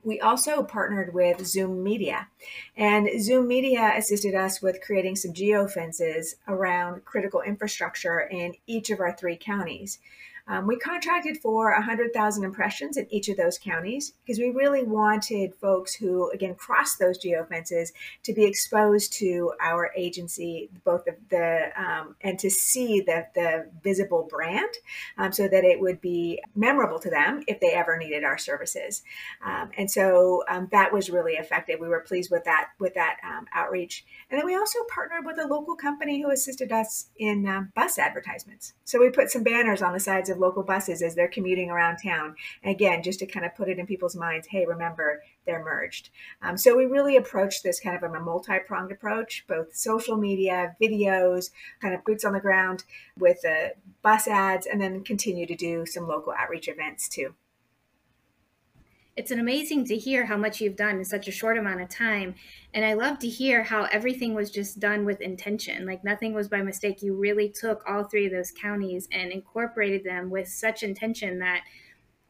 We 0.02 0.20
also 0.20 0.62
partnered 0.62 1.12
with 1.12 1.44
Zoom 1.46 1.82
Media, 1.82 2.28
and 2.76 3.08
Zoom 3.20 3.48
Media 3.48 3.92
assisted 3.96 4.34
us 4.34 4.62
with 4.62 4.80
creating 4.80 5.16
some 5.16 5.32
geofences 5.32 6.36
around 6.46 7.04
critical 7.04 7.42
infrastructure 7.42 8.20
in 8.20 8.54
each 8.66 8.90
of 8.90 9.00
our 9.00 9.12
three 9.12 9.36
counties. 9.36 9.98
Um, 10.46 10.66
we 10.66 10.76
contracted 10.76 11.38
for 11.38 11.72
100,000 11.72 12.44
impressions 12.44 12.98
in 12.98 13.06
each 13.10 13.28
of 13.28 13.36
those 13.36 13.58
counties 13.58 14.12
because 14.24 14.38
we 14.38 14.50
really 14.50 14.82
wanted 14.82 15.54
folks 15.54 15.94
who, 15.94 16.30
again, 16.32 16.54
cross 16.54 16.96
those 16.96 17.18
geofences 17.18 17.92
to 18.24 18.34
be 18.34 18.44
exposed 18.44 19.14
to 19.14 19.52
our 19.60 19.90
agency, 19.96 20.68
both 20.84 21.06
the, 21.06 21.16
the 21.30 21.70
um, 21.82 22.14
and 22.20 22.38
to 22.38 22.50
see 22.50 23.00
the, 23.00 23.26
the 23.34 23.70
visible 23.82 24.28
brand 24.30 24.68
um, 25.16 25.32
so 25.32 25.48
that 25.48 25.64
it 25.64 25.80
would 25.80 26.00
be 26.02 26.42
memorable 26.54 26.98
to 26.98 27.08
them 27.08 27.42
if 27.48 27.58
they 27.60 27.72
ever 27.72 27.96
needed 27.96 28.22
our 28.22 28.36
services. 28.36 29.02
Um, 29.44 29.70
and 29.78 29.90
so 29.90 30.44
um, 30.48 30.68
that 30.72 30.92
was 30.92 31.08
really 31.08 31.34
effective. 31.34 31.80
We 31.80 31.88
were 31.88 32.00
pleased 32.00 32.30
with 32.30 32.44
that, 32.44 32.68
with 32.78 32.92
that 32.94 33.16
um, 33.24 33.46
outreach. 33.54 34.04
And 34.30 34.38
then 34.38 34.46
we 34.46 34.54
also 34.54 34.80
partnered 34.94 35.24
with 35.24 35.38
a 35.38 35.46
local 35.46 35.74
company 35.74 36.20
who 36.20 36.30
assisted 36.30 36.70
us 36.70 37.06
in 37.16 37.70
bus 37.74 37.98
advertisements. 37.98 38.74
So 38.84 39.00
we 39.00 39.08
put 39.08 39.30
some 39.30 39.42
banners 39.42 39.80
on 39.80 39.94
the 39.94 40.00
sides 40.00 40.28
of 40.28 40.33
of 40.34 40.40
local 40.40 40.62
buses 40.62 41.02
as 41.02 41.14
they're 41.14 41.28
commuting 41.28 41.70
around 41.70 41.96
town. 41.96 42.34
Again, 42.64 43.02
just 43.02 43.20
to 43.20 43.26
kind 43.26 43.46
of 43.46 43.54
put 43.54 43.68
it 43.68 43.78
in 43.78 43.86
people's 43.86 44.16
minds, 44.16 44.48
hey, 44.48 44.66
remember, 44.66 45.22
they're 45.46 45.64
merged. 45.64 46.10
Um, 46.42 46.56
so 46.56 46.76
we 46.76 46.86
really 46.86 47.16
approach 47.16 47.62
this 47.62 47.80
kind 47.80 47.96
of 47.96 48.02
a 48.02 48.20
multi 48.20 48.58
pronged 48.66 48.92
approach, 48.92 49.44
both 49.46 49.74
social 49.74 50.16
media, 50.16 50.76
videos, 50.80 51.50
kind 51.80 51.94
of 51.94 52.04
boots 52.04 52.24
on 52.24 52.32
the 52.32 52.40
ground 52.40 52.84
with 53.18 53.40
the 53.42 53.74
bus 54.02 54.28
ads, 54.28 54.66
and 54.66 54.80
then 54.80 55.04
continue 55.04 55.46
to 55.46 55.54
do 55.54 55.86
some 55.86 56.08
local 56.08 56.32
outreach 56.32 56.68
events 56.68 57.08
too 57.08 57.34
it's 59.16 59.30
an 59.30 59.38
amazing 59.38 59.84
to 59.86 59.96
hear 59.96 60.26
how 60.26 60.36
much 60.36 60.60
you've 60.60 60.76
done 60.76 60.96
in 60.96 61.04
such 61.04 61.28
a 61.28 61.32
short 61.32 61.56
amount 61.56 61.80
of 61.80 61.88
time. 61.88 62.34
And 62.72 62.84
i 62.84 62.94
love 62.94 63.20
to 63.20 63.28
hear 63.28 63.62
how 63.62 63.84
everything 63.92 64.34
was 64.34 64.50
just 64.50 64.80
done 64.80 65.04
with 65.04 65.20
intention. 65.20 65.86
Like 65.86 66.02
nothing 66.02 66.34
was 66.34 66.48
by 66.48 66.62
mistake. 66.62 67.02
You 67.02 67.14
really 67.14 67.48
took 67.48 67.84
all 67.88 68.04
three 68.04 68.26
of 68.26 68.32
those 68.32 68.50
counties 68.50 69.08
and 69.12 69.30
incorporated 69.30 70.04
them 70.04 70.30
with 70.30 70.48
such 70.48 70.82
intention 70.82 71.38
that 71.38 71.62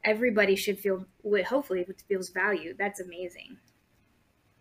everybody 0.05 0.57
should 0.57 0.79
feel 0.79 1.07
hopefully 1.47 1.87
feels 2.07 2.29
valued. 2.29 2.77
That's 2.79 3.01
amazing. 3.01 3.57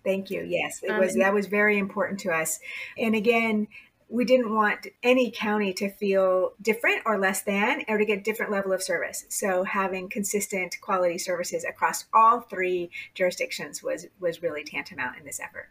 Thank 0.05 0.29
you. 0.29 0.43
Yes, 0.45 0.81
it 0.83 0.91
um, 0.91 0.99
was 0.99 1.15
that 1.15 1.33
was 1.33 1.47
very 1.47 1.77
important 1.77 2.19
to 2.21 2.31
us. 2.31 2.59
And 2.97 3.15
again, 3.15 3.67
we 4.13 4.25
didn't 4.25 4.53
want 4.53 4.85
any 5.01 5.31
county 5.31 5.73
to 5.73 5.89
feel 5.89 6.53
different 6.61 7.01
or 7.03 7.17
less 7.17 7.41
than 7.41 7.83
or 7.87 7.97
to 7.97 8.05
get 8.05 8.23
different 8.23 8.51
level 8.51 8.71
of 8.71 8.83
service. 8.83 9.25
So 9.29 9.63
having 9.63 10.07
consistent 10.07 10.77
quality 10.81 11.17
services 11.17 11.65
across 11.65 12.05
all 12.13 12.41
three 12.41 12.91
jurisdictions 13.15 13.81
was 13.81 14.05
was 14.19 14.43
really 14.43 14.63
tantamount 14.63 15.17
in 15.17 15.25
this 15.25 15.39
effort. 15.39 15.69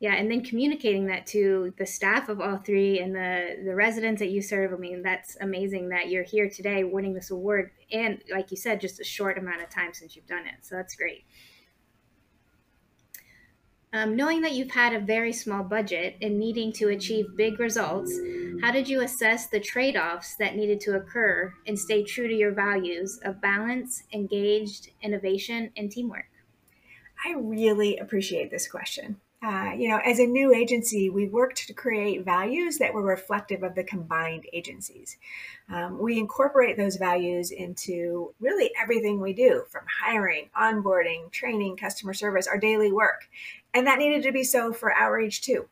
Yeah 0.00 0.14
and 0.14 0.30
then 0.30 0.44
communicating 0.44 1.06
that 1.06 1.26
to 1.28 1.72
the 1.78 1.86
staff 1.86 2.28
of 2.28 2.42
all 2.42 2.58
three 2.58 3.00
and 3.00 3.14
the 3.14 3.62
the 3.64 3.74
residents 3.74 4.20
that 4.20 4.30
you 4.30 4.42
serve 4.42 4.72
i 4.72 4.76
mean 4.76 5.02
that's 5.02 5.36
amazing 5.40 5.90
that 5.90 6.08
you're 6.08 6.24
here 6.24 6.48
today 6.48 6.84
winning 6.84 7.12
this 7.12 7.30
award 7.30 7.70
and 7.92 8.22
like 8.30 8.50
you 8.50 8.56
said 8.56 8.80
just 8.80 8.98
a 9.00 9.04
short 9.04 9.36
amount 9.36 9.62
of 9.62 9.68
time 9.68 9.92
since 9.94 10.14
you've 10.14 10.26
done 10.26 10.46
it. 10.46 10.56
So 10.62 10.74
that's 10.76 10.94
great 10.94 11.24
um, 13.92 14.14
knowing 14.14 14.40
that 14.42 14.52
you've 14.52 14.70
had 14.70 14.94
a 14.94 15.00
very 15.00 15.32
small 15.32 15.64
budget 15.64 16.16
and 16.22 16.38
needing 16.38 16.72
to 16.74 16.88
achieve 16.88 17.36
big 17.36 17.58
results, 17.58 18.12
how 18.62 18.70
did 18.70 18.88
you 18.88 19.00
assess 19.00 19.48
the 19.48 19.58
trade 19.58 19.96
offs 19.96 20.36
that 20.36 20.54
needed 20.54 20.80
to 20.82 20.96
occur 20.96 21.52
and 21.66 21.78
stay 21.78 22.04
true 22.04 22.28
to 22.28 22.34
your 22.34 22.52
values 22.52 23.18
of 23.24 23.40
balance, 23.40 24.04
engaged, 24.12 24.90
innovation, 25.02 25.70
and 25.76 25.90
teamwork? 25.90 26.30
I 27.24 27.34
really 27.36 27.98
appreciate 27.98 28.50
this 28.50 28.68
question. 28.68 29.16
Uh, 29.42 29.72
you 29.74 29.88
know, 29.88 29.98
as 30.04 30.18
a 30.18 30.26
new 30.26 30.52
agency, 30.52 31.08
we 31.08 31.26
worked 31.26 31.66
to 31.66 31.72
create 31.72 32.24
values 32.24 32.76
that 32.76 32.92
were 32.92 33.02
reflective 33.02 33.62
of 33.62 33.74
the 33.74 33.82
combined 33.82 34.44
agencies. 34.52 35.16
Um, 35.70 35.98
we 35.98 36.18
incorporate 36.18 36.76
those 36.76 36.96
values 36.96 37.50
into 37.50 38.34
really 38.38 38.70
everything 38.80 39.18
we 39.18 39.32
do 39.32 39.64
from 39.70 39.84
hiring, 40.02 40.50
onboarding, 40.54 41.30
training, 41.30 41.78
customer 41.78 42.12
service, 42.12 42.46
our 42.46 42.58
daily 42.58 42.92
work. 42.92 43.28
And 43.72 43.86
that 43.86 43.98
needed 43.98 44.24
to 44.24 44.32
be 44.32 44.44
so 44.44 44.74
for 44.74 44.94
outreach 44.94 45.40
too. 45.40 45.68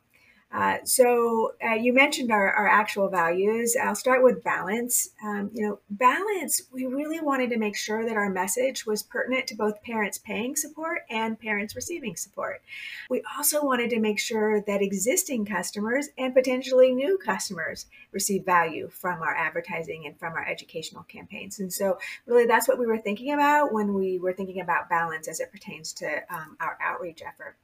Uh, 0.50 0.78
so 0.82 1.52
uh, 1.62 1.74
you 1.74 1.92
mentioned 1.92 2.32
our, 2.32 2.50
our 2.50 2.66
actual 2.66 3.08
values. 3.08 3.76
I'll 3.80 3.94
start 3.94 4.22
with 4.22 4.42
balance. 4.42 5.10
Um, 5.22 5.50
you 5.52 5.66
know, 5.66 5.80
balance. 5.90 6.62
We 6.72 6.86
really 6.86 7.20
wanted 7.20 7.50
to 7.50 7.58
make 7.58 7.76
sure 7.76 8.06
that 8.06 8.16
our 8.16 8.30
message 8.30 8.86
was 8.86 9.02
pertinent 9.02 9.46
to 9.48 9.56
both 9.56 9.82
parents 9.82 10.16
paying 10.16 10.56
support 10.56 11.00
and 11.10 11.38
parents 11.38 11.76
receiving 11.76 12.16
support. 12.16 12.62
We 13.10 13.22
also 13.36 13.62
wanted 13.62 13.90
to 13.90 14.00
make 14.00 14.18
sure 14.18 14.62
that 14.62 14.80
existing 14.80 15.44
customers 15.44 16.08
and 16.16 16.34
potentially 16.34 16.92
new 16.92 17.18
customers 17.18 17.84
receive 18.12 18.46
value 18.46 18.88
from 18.88 19.20
our 19.20 19.34
advertising 19.34 20.06
and 20.06 20.18
from 20.18 20.32
our 20.32 20.46
educational 20.46 21.02
campaigns. 21.02 21.60
And 21.60 21.70
so, 21.70 21.98
really, 22.24 22.46
that's 22.46 22.66
what 22.66 22.78
we 22.78 22.86
were 22.86 22.98
thinking 22.98 23.34
about 23.34 23.74
when 23.74 23.92
we 23.92 24.18
were 24.18 24.32
thinking 24.32 24.60
about 24.60 24.88
balance 24.88 25.28
as 25.28 25.40
it 25.40 25.52
pertains 25.52 25.92
to 25.94 26.22
um, 26.30 26.56
our 26.58 26.78
outreach 26.82 27.20
effort. 27.20 27.56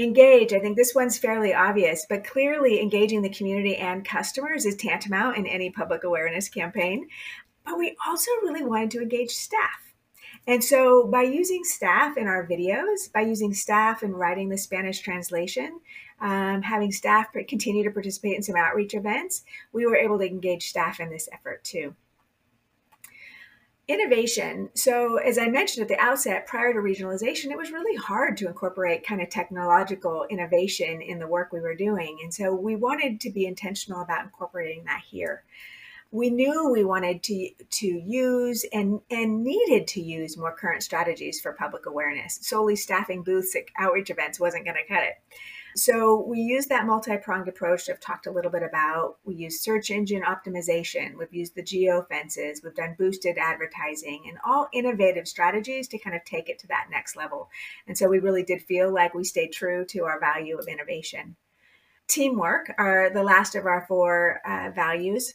Engage, 0.00 0.52
I 0.52 0.60
think 0.60 0.76
this 0.76 0.94
one's 0.94 1.18
fairly 1.18 1.52
obvious, 1.52 2.06
but 2.08 2.22
clearly 2.22 2.80
engaging 2.80 3.22
the 3.22 3.28
community 3.28 3.74
and 3.74 4.04
customers 4.04 4.64
is 4.64 4.76
tantamount 4.76 5.36
in 5.36 5.44
any 5.44 5.70
public 5.70 6.04
awareness 6.04 6.48
campaign. 6.48 7.08
But 7.64 7.78
we 7.78 7.96
also 8.06 8.30
really 8.42 8.64
wanted 8.64 8.92
to 8.92 9.02
engage 9.02 9.30
staff. 9.30 9.92
And 10.46 10.62
so, 10.62 11.08
by 11.08 11.22
using 11.22 11.64
staff 11.64 12.16
in 12.16 12.28
our 12.28 12.46
videos, 12.46 13.12
by 13.12 13.22
using 13.22 13.52
staff 13.52 14.04
in 14.04 14.14
writing 14.14 14.48
the 14.48 14.56
Spanish 14.56 15.00
translation, 15.00 15.80
um, 16.20 16.62
having 16.62 16.92
staff 16.92 17.32
continue 17.32 17.82
to 17.82 17.90
participate 17.90 18.36
in 18.36 18.42
some 18.42 18.56
outreach 18.56 18.94
events, 18.94 19.42
we 19.72 19.84
were 19.84 19.96
able 19.96 20.18
to 20.18 20.26
engage 20.26 20.68
staff 20.68 21.00
in 21.00 21.10
this 21.10 21.28
effort 21.32 21.64
too. 21.64 21.96
Innovation. 23.88 24.68
So, 24.74 25.16
as 25.16 25.38
I 25.38 25.48
mentioned 25.48 25.82
at 25.82 25.88
the 25.88 25.98
outset, 25.98 26.46
prior 26.46 26.74
to 26.74 26.78
regionalization, 26.78 27.50
it 27.50 27.56
was 27.56 27.72
really 27.72 27.96
hard 27.96 28.36
to 28.36 28.46
incorporate 28.46 29.02
kind 29.06 29.22
of 29.22 29.30
technological 29.30 30.26
innovation 30.28 31.00
in 31.00 31.18
the 31.18 31.26
work 31.26 31.52
we 31.52 31.60
were 31.60 31.74
doing. 31.74 32.18
And 32.22 32.32
so, 32.32 32.54
we 32.54 32.76
wanted 32.76 33.18
to 33.22 33.30
be 33.30 33.46
intentional 33.46 34.02
about 34.02 34.24
incorporating 34.24 34.84
that 34.84 35.00
here. 35.08 35.42
We 36.10 36.28
knew 36.28 36.70
we 36.70 36.84
wanted 36.84 37.22
to, 37.24 37.50
to 37.70 37.86
use 37.86 38.66
and, 38.74 39.00
and 39.10 39.42
needed 39.42 39.86
to 39.88 40.02
use 40.02 40.36
more 40.36 40.54
current 40.54 40.82
strategies 40.82 41.40
for 41.40 41.52
public 41.52 41.86
awareness. 41.86 42.38
Solely 42.42 42.76
staffing 42.76 43.22
booths 43.22 43.56
at 43.56 43.64
outreach 43.78 44.10
events 44.10 44.38
wasn't 44.38 44.66
going 44.66 44.76
to 44.76 44.94
cut 44.94 45.02
it. 45.02 45.14
So 45.78 46.24
we 46.26 46.40
use 46.40 46.66
that 46.66 46.86
multi-pronged 46.86 47.46
approach 47.46 47.88
I've 47.88 48.00
talked 48.00 48.26
a 48.26 48.32
little 48.32 48.50
bit 48.50 48.64
about. 48.64 49.18
We 49.24 49.36
use 49.36 49.60
search 49.60 49.92
engine 49.92 50.22
optimization. 50.22 51.16
We've 51.16 51.32
used 51.32 51.54
the 51.54 51.62
geo 51.62 52.02
fences. 52.02 52.62
We've 52.64 52.74
done 52.74 52.96
boosted 52.98 53.38
advertising 53.38 54.24
and 54.26 54.38
all 54.44 54.68
innovative 54.72 55.28
strategies 55.28 55.86
to 55.88 55.98
kind 55.98 56.16
of 56.16 56.24
take 56.24 56.48
it 56.48 56.58
to 56.60 56.66
that 56.66 56.88
next 56.90 57.14
level. 57.14 57.48
And 57.86 57.96
so 57.96 58.08
we 58.08 58.18
really 58.18 58.42
did 58.42 58.62
feel 58.62 58.92
like 58.92 59.14
we 59.14 59.22
stayed 59.22 59.52
true 59.52 59.84
to 59.90 60.04
our 60.04 60.18
value 60.18 60.58
of 60.58 60.66
innovation. 60.66 61.36
Teamwork 62.08 62.74
are 62.76 63.10
the 63.10 63.22
last 63.22 63.54
of 63.54 63.66
our 63.66 63.84
four 63.86 64.40
uh, 64.44 64.70
values. 64.74 65.34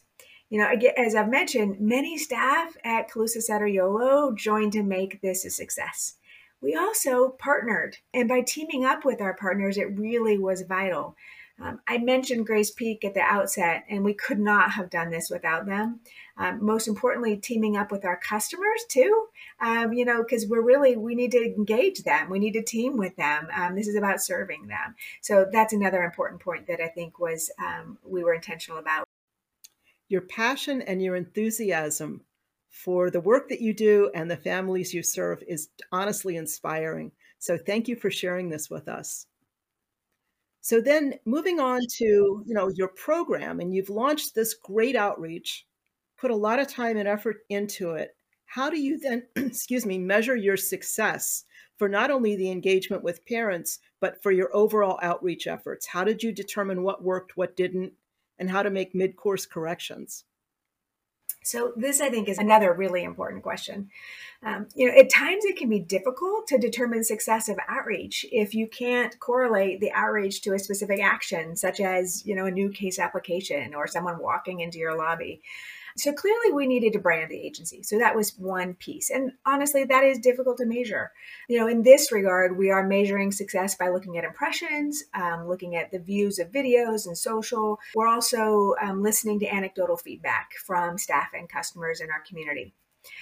You 0.49 0.59
know, 0.59 0.69
as 0.97 1.15
I've 1.15 1.29
mentioned, 1.29 1.79
many 1.79 2.17
staff 2.17 2.75
at 2.83 3.09
Colusa 3.09 3.41
Sutter 3.41 3.67
YOLO 3.67 4.33
joined 4.35 4.73
to 4.73 4.83
make 4.83 5.21
this 5.21 5.45
a 5.45 5.49
success 5.49 6.15
we 6.63 6.75
also 6.75 7.29
partnered. 7.29 7.97
And 8.13 8.29
by 8.29 8.41
teaming 8.41 8.85
up 8.85 9.03
with 9.03 9.21
our 9.21 9.35
partners, 9.35 9.77
it 9.77 9.97
really 9.97 10.37
was 10.37 10.61
vital. 10.61 11.15
Um, 11.61 11.81
I 11.87 11.99
mentioned 11.99 12.47
Grace 12.47 12.71
Peak 12.71 13.05
at 13.05 13.13
the 13.13 13.21
outset, 13.21 13.83
and 13.87 14.03
we 14.03 14.15
could 14.15 14.39
not 14.39 14.71
have 14.71 14.89
done 14.89 15.11
this 15.11 15.29
without 15.29 15.67
them. 15.67 15.99
Um, 16.35 16.65
most 16.65 16.87
importantly, 16.87 17.37
teaming 17.37 17.77
up 17.77 17.91
with 17.91 18.05
our 18.05 18.17
customers 18.17 18.83
too, 18.89 19.27
um, 19.59 19.93
you 19.93 20.03
know, 20.03 20.23
because 20.23 20.47
we're 20.47 20.63
really, 20.63 20.97
we 20.97 21.13
need 21.13 21.31
to 21.31 21.43
engage 21.43 22.03
them. 22.03 22.29
We 22.31 22.39
need 22.39 22.53
to 22.53 22.63
team 22.63 22.97
with 22.97 23.15
them. 23.17 23.49
Um, 23.55 23.75
this 23.75 23.87
is 23.87 23.95
about 23.95 24.19
serving 24.19 24.67
them. 24.67 24.95
So 25.21 25.45
that's 25.51 25.73
another 25.73 26.01
important 26.01 26.41
point 26.41 26.65
that 26.67 26.81
I 26.81 26.87
think 26.87 27.19
was, 27.19 27.51
um, 27.63 27.99
we 28.03 28.23
were 28.23 28.33
intentional 28.33 28.79
about. 28.79 29.07
Your 30.09 30.21
passion 30.21 30.81
and 30.81 31.03
your 31.03 31.15
enthusiasm 31.15 32.21
for 32.73 33.11
the 33.11 33.21
work 33.21 33.47
that 33.49 33.61
you 33.61 33.71
do 33.71 34.09
and 34.15 34.29
the 34.29 34.35
families 34.35 34.95
you 34.95 35.03
serve 35.03 35.43
is 35.47 35.69
honestly 35.91 36.37
inspiring. 36.37 37.11
So 37.37 37.55
thank 37.55 37.87
you 37.87 37.95
for 37.95 38.09
sharing 38.09 38.49
this 38.49 38.67
with 38.67 38.87
us. 38.87 39.27
So 40.61 40.81
then 40.81 41.13
moving 41.23 41.59
on 41.59 41.81
to, 41.97 42.05
you 42.45 42.53
know, 42.53 42.69
your 42.69 42.87
program 42.87 43.59
and 43.59 43.75
you've 43.75 43.91
launched 43.91 44.33
this 44.33 44.55
great 44.55 44.95
outreach, 44.95 45.67
put 46.17 46.31
a 46.31 46.35
lot 46.35 46.57
of 46.57 46.67
time 46.67 46.97
and 46.97 47.07
effort 47.07 47.41
into 47.49 47.91
it. 47.91 48.15
How 48.47 48.71
do 48.71 48.81
you 48.81 48.97
then, 48.97 49.23
excuse 49.35 49.85
me, 49.85 49.99
measure 49.99 50.35
your 50.35 50.57
success 50.57 51.45
for 51.77 51.87
not 51.87 52.09
only 52.09 52.35
the 52.35 52.49
engagement 52.49 53.03
with 53.03 53.25
parents, 53.27 53.79
but 54.01 54.21
for 54.23 54.31
your 54.31 54.49
overall 54.55 54.99
outreach 55.03 55.45
efforts? 55.45 55.85
How 55.85 56.03
did 56.03 56.23
you 56.23 56.31
determine 56.31 56.81
what 56.81 57.03
worked, 57.03 57.37
what 57.37 57.55
didn't, 57.55 57.93
and 58.39 58.49
how 58.49 58.63
to 58.63 58.71
make 58.71 58.95
mid-course 58.95 59.45
corrections? 59.45 60.25
So 61.43 61.73
this, 61.75 62.01
I 62.01 62.09
think, 62.09 62.27
is 62.27 62.37
another 62.37 62.73
really 62.73 63.03
important 63.03 63.43
question. 63.43 63.89
Um, 64.45 64.67
you 64.75 64.87
know, 64.87 64.97
at 64.97 65.09
times 65.09 65.45
it 65.45 65.57
can 65.57 65.69
be 65.69 65.79
difficult 65.79 66.47
to 66.47 66.57
determine 66.57 67.03
success 67.03 67.47
of 67.47 67.57
outreach 67.69 68.25
if 68.31 68.53
you 68.53 68.67
can't 68.67 69.17
correlate 69.19 69.79
the 69.79 69.91
outreach 69.93 70.41
to 70.41 70.53
a 70.53 70.59
specific 70.59 71.01
action, 71.01 71.55
such 71.55 71.79
as 71.79 72.25
you 72.25 72.35
know 72.35 72.45
a 72.45 72.51
new 72.51 72.69
case 72.69 72.99
application 72.99 73.73
or 73.73 73.87
someone 73.87 74.21
walking 74.21 74.59
into 74.59 74.79
your 74.79 74.97
lobby. 74.97 75.41
So 75.97 76.11
clearly, 76.13 76.51
we 76.51 76.67
needed 76.67 76.93
to 76.93 76.99
brand 76.99 77.29
the 77.29 77.39
agency. 77.39 77.83
So 77.83 77.97
that 77.99 78.15
was 78.15 78.37
one 78.37 78.73
piece. 78.75 79.09
And 79.09 79.31
honestly, 79.45 79.83
that 79.83 80.03
is 80.03 80.19
difficult 80.19 80.57
to 80.57 80.65
measure. 80.65 81.11
You 81.47 81.59
know, 81.59 81.67
in 81.67 81.83
this 81.83 82.11
regard, 82.11 82.57
we 82.57 82.71
are 82.71 82.85
measuring 82.85 83.31
success 83.31 83.75
by 83.75 83.89
looking 83.89 84.17
at 84.17 84.23
impressions, 84.23 85.03
um, 85.13 85.47
looking 85.47 85.75
at 85.75 85.91
the 85.91 85.99
views 85.99 86.39
of 86.39 86.51
videos 86.51 87.05
and 87.05 87.17
social. 87.17 87.79
We're 87.95 88.07
also 88.07 88.75
um, 88.81 89.03
listening 89.03 89.39
to 89.41 89.53
anecdotal 89.53 89.97
feedback 89.97 90.51
from 90.65 90.97
staff 90.97 91.29
and 91.33 91.49
customers 91.49 92.01
in 92.01 92.09
our 92.09 92.21
community. 92.27 92.73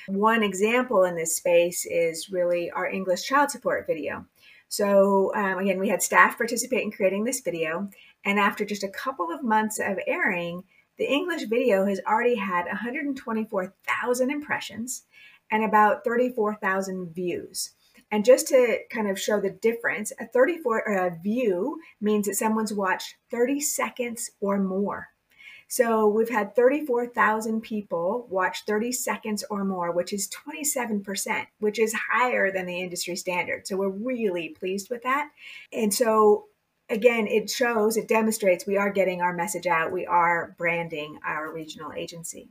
One 0.07 0.43
example 0.43 1.03
in 1.03 1.15
this 1.15 1.35
space 1.35 1.85
is 1.85 2.29
really 2.29 2.71
our 2.71 2.87
English 2.87 3.23
child 3.23 3.51
support 3.51 3.87
video. 3.87 4.25
So, 4.67 5.33
um, 5.35 5.57
again, 5.57 5.79
we 5.79 5.89
had 5.89 6.01
staff 6.01 6.37
participate 6.37 6.83
in 6.83 6.91
creating 6.91 7.25
this 7.25 7.41
video. 7.41 7.89
And 8.23 8.39
after 8.39 8.63
just 8.63 8.83
a 8.83 8.89
couple 8.89 9.29
of 9.29 9.43
months 9.43 9.79
of 9.79 9.99
airing, 10.07 10.63
the 11.01 11.11
English 11.11 11.45
video 11.45 11.87
has 11.87 11.99
already 12.07 12.35
had 12.35 12.67
124,000 12.67 14.29
impressions 14.29 15.05
and 15.49 15.63
about 15.63 16.03
34,000 16.03 17.15
views. 17.15 17.71
And 18.11 18.23
just 18.23 18.49
to 18.49 18.77
kind 18.91 19.09
of 19.09 19.19
show 19.19 19.41
the 19.41 19.49
difference, 19.49 20.13
a 20.19 20.27
34 20.27 20.99
uh, 20.99 21.09
view 21.23 21.79
means 21.99 22.27
that 22.27 22.35
someone's 22.35 22.71
watched 22.71 23.15
30 23.31 23.61
seconds 23.61 24.29
or 24.41 24.59
more. 24.59 25.07
So 25.67 26.07
we've 26.07 26.29
had 26.29 26.55
34,000 26.55 27.61
people 27.61 28.27
watch 28.29 28.65
30 28.65 28.91
seconds 28.91 29.43
or 29.49 29.63
more, 29.63 29.91
which 29.91 30.13
is 30.13 30.29
27%, 30.29 31.47
which 31.57 31.79
is 31.79 31.95
higher 32.11 32.51
than 32.51 32.67
the 32.67 32.79
industry 32.79 33.15
standard. 33.15 33.65
So 33.65 33.75
we're 33.75 33.89
really 33.89 34.49
pleased 34.49 34.91
with 34.91 35.01
that. 35.01 35.31
And 35.73 35.91
so 35.91 36.45
again, 36.91 37.27
it 37.27 37.49
shows, 37.49 37.97
it 37.97 38.07
demonstrates 38.07 38.67
we 38.67 38.77
are 38.77 38.91
getting 38.91 39.21
our 39.21 39.33
message 39.33 39.65
out. 39.65 39.91
We 39.91 40.05
are 40.05 40.55
branding 40.57 41.19
our 41.25 41.51
regional 41.51 41.93
agency. 41.93 42.49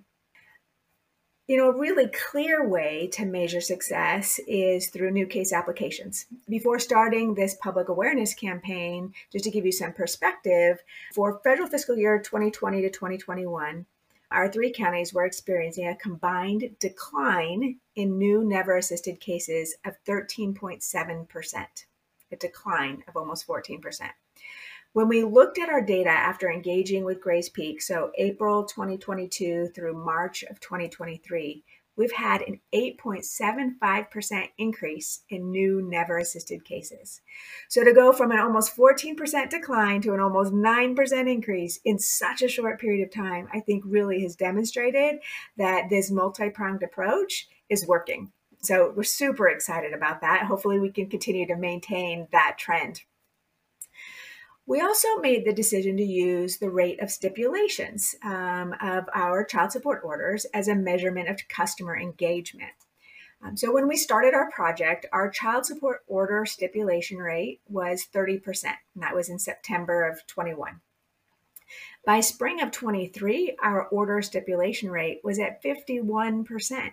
You 1.46 1.57
know, 1.57 1.70
a 1.70 1.79
really 1.79 2.07
clear 2.07 2.66
way 2.66 3.09
to 3.14 3.26
measure 3.26 3.61
success 3.61 4.38
is 4.46 4.87
through 4.88 5.11
new 5.11 5.26
case 5.26 5.53
applications. 5.53 6.26
Before 6.48 6.79
starting 6.79 7.35
this 7.35 7.57
public 7.57 7.88
awareness 7.88 8.35
campaign, 8.35 9.12
just 9.33 9.44
to 9.44 9.50
give 9.50 9.66
you 9.66 9.72
some 9.72 9.92
perspective, 9.92 10.79
for 11.12 11.40
federal 11.42 11.68
fiscal 11.68 11.96
year 11.96 12.20
2020 12.20 12.83
to 12.83 12.90
2021, 12.90 13.85
our 14.31 14.48
three 14.48 14.72
counties 14.72 15.12
were 15.12 15.24
experiencing 15.24 15.88
a 15.88 15.96
combined 15.96 16.76
decline 16.79 17.81
in 17.96 18.16
new 18.16 18.44
never 18.44 18.76
assisted 18.76 19.18
cases 19.18 19.74
of 19.85 19.96
13.7%, 20.07 21.66
a 22.31 22.37
decline 22.37 23.03
of 23.09 23.16
almost 23.16 23.44
14%. 23.48 24.11
When 24.92 25.07
we 25.07 25.22
looked 25.22 25.61
at 25.61 25.68
our 25.68 25.81
data 25.81 26.11
after 26.11 26.50
engaging 26.50 27.05
with 27.05 27.20
Grace 27.20 27.48
Peak, 27.48 27.81
so 27.81 28.11
April 28.18 28.64
2022 28.64 29.68
through 29.72 30.05
March 30.05 30.42
of 30.42 30.59
2023, 30.59 31.62
we've 31.94 32.11
had 32.11 32.42
an 32.42 32.59
8.75% 32.74 34.48
increase 34.59 35.20
in 35.29 35.53
new 35.53 35.81
never 35.81 36.18
assisted 36.18 36.64
cases. 36.64 37.20
So 37.68 37.85
to 37.85 37.92
go 37.92 38.12
from 38.12 38.33
an 38.33 38.40
almost 38.40 38.76
14% 38.76 39.48
decline 39.48 40.03
to 40.03 40.12
an 40.12 40.18
almost 40.18 40.53
9% 40.53 41.33
increase 41.33 41.79
in 41.85 42.00
such 42.00 42.42
a 42.42 42.48
short 42.48 42.81
period 42.81 43.05
of 43.05 43.14
time, 43.14 43.46
I 43.53 43.61
think 43.61 43.85
really 43.87 44.22
has 44.22 44.35
demonstrated 44.35 45.20
that 45.57 45.88
this 45.88 46.11
multi 46.11 46.50
pronged 46.50 46.83
approach 46.83 47.48
is 47.68 47.87
working. 47.87 48.33
So 48.62 48.92
we're 48.96 49.05
super 49.05 49.48
excited 49.48 49.94
about 49.94 50.20
that. 50.22 50.46
Hopefully, 50.46 50.81
we 50.81 50.90
can 50.90 51.09
continue 51.09 51.46
to 51.46 51.57
maintain 51.57 52.26
that 52.33 52.57
trend. 52.59 53.03
We 54.70 54.80
also 54.80 55.16
made 55.16 55.44
the 55.44 55.52
decision 55.52 55.96
to 55.96 56.04
use 56.04 56.59
the 56.59 56.70
rate 56.70 57.02
of 57.02 57.11
stipulations 57.11 58.14
um, 58.22 58.72
of 58.80 59.09
our 59.12 59.42
child 59.42 59.72
support 59.72 60.02
orders 60.04 60.44
as 60.54 60.68
a 60.68 60.76
measurement 60.76 61.28
of 61.28 61.40
customer 61.48 61.98
engagement. 61.98 62.70
Um, 63.42 63.56
so 63.56 63.72
when 63.72 63.88
we 63.88 63.96
started 63.96 64.33
our 64.33 64.48
project, 64.52 65.06
our 65.12 65.28
child 65.28 65.66
support 65.66 66.04
order 66.06 66.46
stipulation 66.46 67.18
rate 67.18 67.61
was 67.68 68.06
30%, 68.14 68.66
and 68.94 69.02
that 69.02 69.12
was 69.12 69.28
in 69.28 69.40
September 69.40 70.09
of 70.09 70.24
21. 70.28 70.80
By 72.06 72.20
spring 72.20 72.62
of 72.62 72.70
23, 72.70 73.56
our 73.61 73.88
order 73.88 74.22
stipulation 74.22 74.88
rate 74.88 75.18
was 75.24 75.40
at 75.40 75.61
51%. 75.64 76.90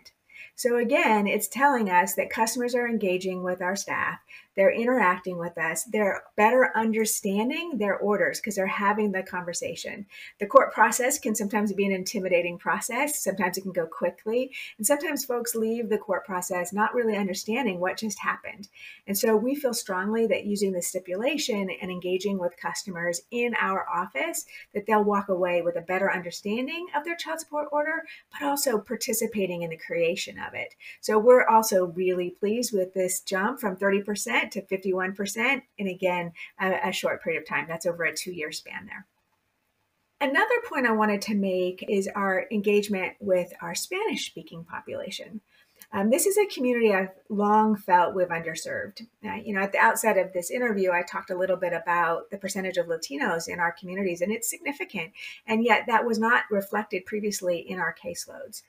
So 0.56 0.78
again, 0.78 1.28
it's 1.28 1.48
telling 1.48 1.90
us 1.90 2.16
that 2.16 2.30
customers 2.30 2.76
are 2.76 2.88
engaging 2.88 3.44
with 3.44 3.62
our 3.62 3.76
staff. 3.76 4.20
They're 4.58 4.74
interacting 4.74 5.38
with 5.38 5.56
us. 5.60 5.84
They're 5.84 6.24
better 6.36 6.76
understanding 6.76 7.78
their 7.78 7.96
orders 7.96 8.40
because 8.40 8.56
they're 8.56 8.66
having 8.66 9.12
the 9.12 9.22
conversation. 9.22 10.08
The 10.40 10.48
court 10.48 10.74
process 10.74 11.20
can 11.20 11.36
sometimes 11.36 11.72
be 11.74 11.86
an 11.86 11.92
intimidating 11.92 12.58
process. 12.58 13.20
Sometimes 13.20 13.60
it 13.60 13.62
can 13.62 13.72
go 13.72 13.86
quickly. 13.86 14.52
And 14.80 14.88
sometimes 14.88 15.26
folks 15.26 15.54
leave 15.54 15.90
the 15.90 16.00
court 16.00 16.26
process 16.26 16.74
not 16.74 16.96
really 16.96 17.16
understanding 17.16 17.80
what 17.80 17.98
just 17.98 18.18
happened. 18.18 18.68
And 19.06 19.16
so 19.16 19.36
we 19.36 19.54
feel 19.54 19.76
strongly 19.76 20.26
that 20.26 20.48
using 20.48 20.72
the 20.72 20.82
stipulation 20.82 21.70
and 21.80 21.92
engaging 21.92 22.40
with 22.40 22.58
customers 22.58 23.22
in 23.30 23.54
our 23.62 23.88
office, 23.88 24.48
that 24.74 24.88
they'll 24.88 25.04
walk 25.04 25.30
away 25.30 25.62
with 25.62 25.76
a 25.76 25.82
better 25.82 26.12
understanding 26.12 26.88
of 26.96 27.06
their 27.06 27.16
child 27.16 27.40
support 27.40 27.68
order, 27.72 28.06
but 28.32 28.42
also 28.42 28.80
participating 28.80 29.62
in 29.62 29.70
the 29.70 29.78
creation 29.78 30.37
of 30.40 30.54
it. 30.54 30.76
So 31.02 31.18
we're 31.18 31.48
also 31.48 31.86
really 31.86 32.30
pleased 32.30 32.74
with 32.74 32.94
this 32.94 33.22
jump 33.22 33.60
from 33.60 33.76
30% 33.78 34.52
to 34.52 34.62
51%. 34.64 35.62
And 35.80 35.88
again, 35.88 36.32
a, 36.60 36.90
a 36.90 36.92
short 36.92 37.24
period 37.24 37.42
of 37.42 37.48
time. 37.48 37.66
That's 37.68 37.86
over 37.86 38.04
a 38.04 38.16
two 38.16 38.32
year 38.32 38.52
span 38.52 38.86
there. 38.86 39.06
Another 40.20 40.56
point 40.68 40.88
I 40.88 40.94
wanted 40.94 41.22
to 41.24 41.36
make 41.36 41.86
is 41.88 42.08
our 42.08 42.46
engagement 42.52 43.14
with 43.20 43.54
our 43.62 43.76
Spanish 43.76 44.26
speaking 44.26 44.64
population. 44.64 45.42
Um, 45.94 46.10
this 46.10 46.26
is 46.26 46.38
a 46.38 46.46
community 46.48 46.94
I've 46.94 47.12
long 47.30 47.76
felt 47.76 48.14
we've 48.14 48.28
underserved. 48.28 49.06
Uh, 49.24 49.36
you 49.36 49.54
know, 49.54 49.62
at 49.62 49.72
the 49.72 49.78
outset 49.78 50.18
of 50.18 50.34
this 50.34 50.52
interview, 50.52 50.92
I 50.92 51.04
talked 51.04 51.30
a 51.30 51.38
little 51.38 51.56
bit 51.56 51.72
about 51.72 52.30
the 52.30 52.38
percentage 52.38 52.78
of 52.78 52.88
Latinos 52.88 53.48
in 53.48 53.60
our 53.60 53.72
communities, 53.72 54.22
and 54.22 54.32
it's 54.32 54.50
significant. 54.50 55.12
And 55.46 55.64
yet, 55.64 55.86
that 55.88 56.06
was 56.06 56.20
not 56.20 56.44
reflected 56.52 57.06
previously 57.06 57.60
in 57.60 57.80
our 57.80 57.96
caseloads. 57.96 58.64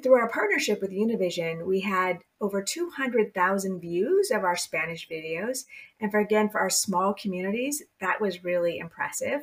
Through 0.00 0.14
our 0.14 0.28
partnership 0.28 0.80
with 0.80 0.90
Univision, 0.90 1.66
we 1.66 1.80
had 1.80 2.20
over 2.40 2.62
200,000 2.62 3.78
views 3.78 4.30
of 4.30 4.42
our 4.42 4.56
Spanish 4.56 5.06
videos. 5.06 5.64
And 6.00 6.10
for 6.10 6.18
again, 6.18 6.48
for 6.48 6.60
our 6.60 6.70
small 6.70 7.12
communities, 7.12 7.82
that 8.00 8.18
was 8.18 8.42
really 8.42 8.78
impressive. 8.78 9.42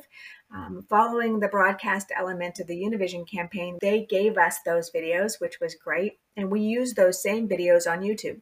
Um, 0.52 0.84
following 0.88 1.38
the 1.38 1.46
broadcast 1.46 2.10
element 2.16 2.58
of 2.58 2.66
the 2.66 2.82
Univision 2.82 3.30
campaign, 3.30 3.78
they 3.80 4.04
gave 4.04 4.36
us 4.36 4.58
those 4.66 4.90
videos, 4.90 5.40
which 5.40 5.60
was 5.60 5.76
great. 5.76 6.18
And 6.36 6.50
we 6.50 6.62
used 6.62 6.96
those 6.96 7.22
same 7.22 7.48
videos 7.48 7.90
on 7.90 8.00
YouTube. 8.00 8.40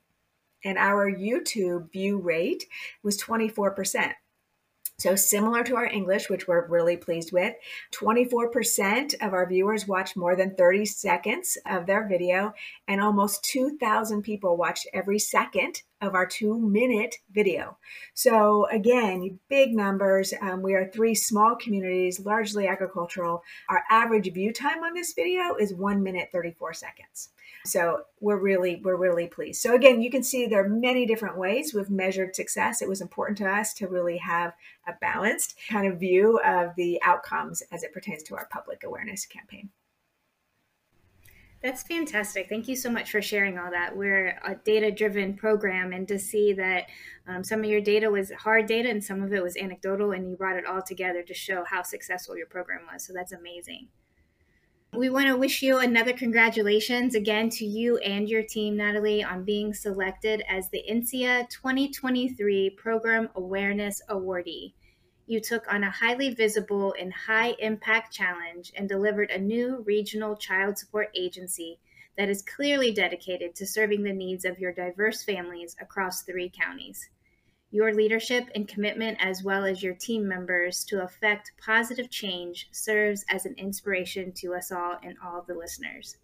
And 0.64 0.79
our 0.79 1.12
YouTube 1.12 1.92
view 1.92 2.18
rate 2.18 2.64
was 3.03 3.23
24%. 3.23 4.14
So, 4.99 5.15
similar 5.15 5.63
to 5.63 5.77
our 5.77 5.87
English, 5.87 6.29
which 6.29 6.49
we're 6.49 6.67
really 6.67 6.97
pleased 6.97 7.31
with, 7.33 7.55
24% 7.93 9.15
of 9.25 9.33
our 9.33 9.49
viewers 9.49 9.87
watched 9.87 10.17
more 10.17 10.35
than 10.35 10.57
30 10.57 10.87
seconds 10.87 11.57
of 11.67 11.87
their 11.87 12.09
video, 12.09 12.53
and 12.89 13.01
almost 13.01 13.45
2,000 13.45 14.23
people 14.23 14.57
watched 14.57 14.89
every 14.93 15.21
second 15.21 15.83
of 16.01 16.15
our 16.15 16.27
two 16.27 16.59
minute 16.59 17.17
video. 17.33 17.77
So, 18.15 18.67
again, 18.67 19.39
big 19.49 19.75
numbers. 19.75 20.33
Um, 20.41 20.63
we 20.63 20.75
are 20.75 20.89
three 20.89 21.15
small 21.15 21.57
communities, 21.57 22.21
largely 22.21 22.67
agricultural. 22.69 23.43
Our 23.69 23.83
average 23.91 24.33
view 24.33 24.53
time 24.53 24.83
on 24.83 24.95
this 24.95 25.13
video 25.13 25.57
is 25.57 25.75
one 25.75 26.03
minute, 26.03 26.29
34 26.33 26.75
seconds. 26.75 27.31
So 27.65 28.03
we're 28.21 28.39
really, 28.39 28.81
we're 28.83 28.97
really 28.97 29.27
pleased. 29.27 29.61
So 29.61 29.75
again, 29.75 30.01
you 30.01 30.11
can 30.11 30.23
see 30.23 30.47
there 30.47 30.65
are 30.65 30.69
many 30.69 31.07
different 31.07 31.37
ways 31.37 31.75
we've 31.75 31.91
measured 31.91 32.35
success. 32.35 32.81
It 32.81 32.89
was 32.89 33.01
important 33.01 33.39
to 33.39 33.49
us 33.49 33.75
to 33.75 33.89
really 33.89 34.19
have 34.19 34.55
a 34.87 34.93
balanced 35.01 35.57
kind 35.69 35.87
of 35.87 36.01
view 36.01 36.39
of 36.45 36.75
the 36.77 37.01
outcomes 37.03 37.63
as 37.73 37.83
it 37.83 37.93
pertains 37.93 38.23
to 38.25 38.37
our 38.37 38.47
public 38.51 38.85
awareness 38.85 39.27
campaign. 39.27 39.71
That's 41.62 41.83
fantastic. 41.83 42.49
Thank 42.49 42.68
you 42.68 42.77
so 42.77 42.88
much 42.88 43.11
for 43.11 43.21
sharing 43.21 43.59
all 43.59 43.71
that. 43.73 43.97
We're 43.97 44.38
a 44.44 44.55
data 44.55 44.92
driven 44.92 45.35
program, 45.35 45.92
and 45.92 46.07
to 46.07 46.18
see 46.18 46.53
that 46.53 46.87
um, 47.27 47.42
some 47.42 47.61
of 47.61 47.66
your 47.66 47.81
data 47.81 48.11
was 48.11 48.31
hard 48.31 48.66
data 48.66 48.88
and 48.88 49.03
some 49.03 49.23
of 49.23 49.33
it 49.33 49.42
was 49.42 49.57
anecdotal, 49.57 50.12
and 50.12 50.31
you 50.31 50.37
brought 50.37 50.57
it 50.57 50.66
all 50.66 50.83
together 50.83 51.23
to 51.23 51.35
show 51.35 51.64
how 51.64 51.83
successful 51.83 52.37
your 52.37 52.47
program 52.47 52.83
was. 52.92 53.05
So 53.05 53.12
that's 53.12 53.33
amazing. 53.33 53.88
We 54.97 55.11
want 55.11 55.27
to 55.27 55.37
wish 55.37 55.61
you 55.61 55.79
another 55.79 56.12
congratulations 56.12 57.14
again 57.14 57.51
to 57.51 57.64
you 57.64 57.99
and 57.99 58.29
your 58.29 58.42
team, 58.42 58.77
Natalie, 58.77 59.23
on 59.23 59.44
being 59.44 59.75
selected 59.75 60.42
as 60.49 60.71
the 60.71 60.83
NCSEA 60.90 61.51
2023 61.51 62.71
Program 62.71 63.29
Awareness 63.35 64.01
Awardee. 64.09 64.73
You 65.29 65.41
took 65.41 65.71
on 65.71 65.85
a 65.85 65.91
highly 65.91 66.33
visible 66.33 66.95
and 66.99 67.12
high 67.12 67.55
impact 67.59 68.14
challenge 68.14 68.73
and 68.75 68.88
delivered 68.88 69.31
a 69.31 69.38
new 69.38 69.83
regional 69.87 70.35
child 70.35 70.79
support 70.79 71.11
agency 71.14 71.79
that 72.17 72.31
is 72.31 72.41
clearly 72.41 72.93
dedicated 72.93 73.55
to 73.57 73.67
serving 73.67 74.05
the 74.05 74.12
needs 74.14 74.47
of 74.47 74.59
your 74.59 74.73
diverse 74.73 75.23
families 75.23 75.77
across 75.83 76.23
three 76.23 76.49
counties. 76.49 77.11
Your 77.71 77.93
leadership 77.93 78.49
and 78.55 78.67
commitment, 78.67 79.19
as 79.21 79.43
well 79.45 79.67
as 79.67 79.83
your 79.83 79.93
team 79.93 80.27
members, 80.27 80.83
to 80.85 81.03
affect 81.03 81.53
positive 81.62 82.09
change 82.09 82.71
serves 82.73 83.27
as 83.29 83.45
an 83.45 83.55
inspiration 83.59 84.33
to 84.37 84.55
us 84.55 84.73
all 84.73 84.97
and 85.03 85.19
all 85.23 85.43
the 85.43 85.53
listeners. 85.53 86.17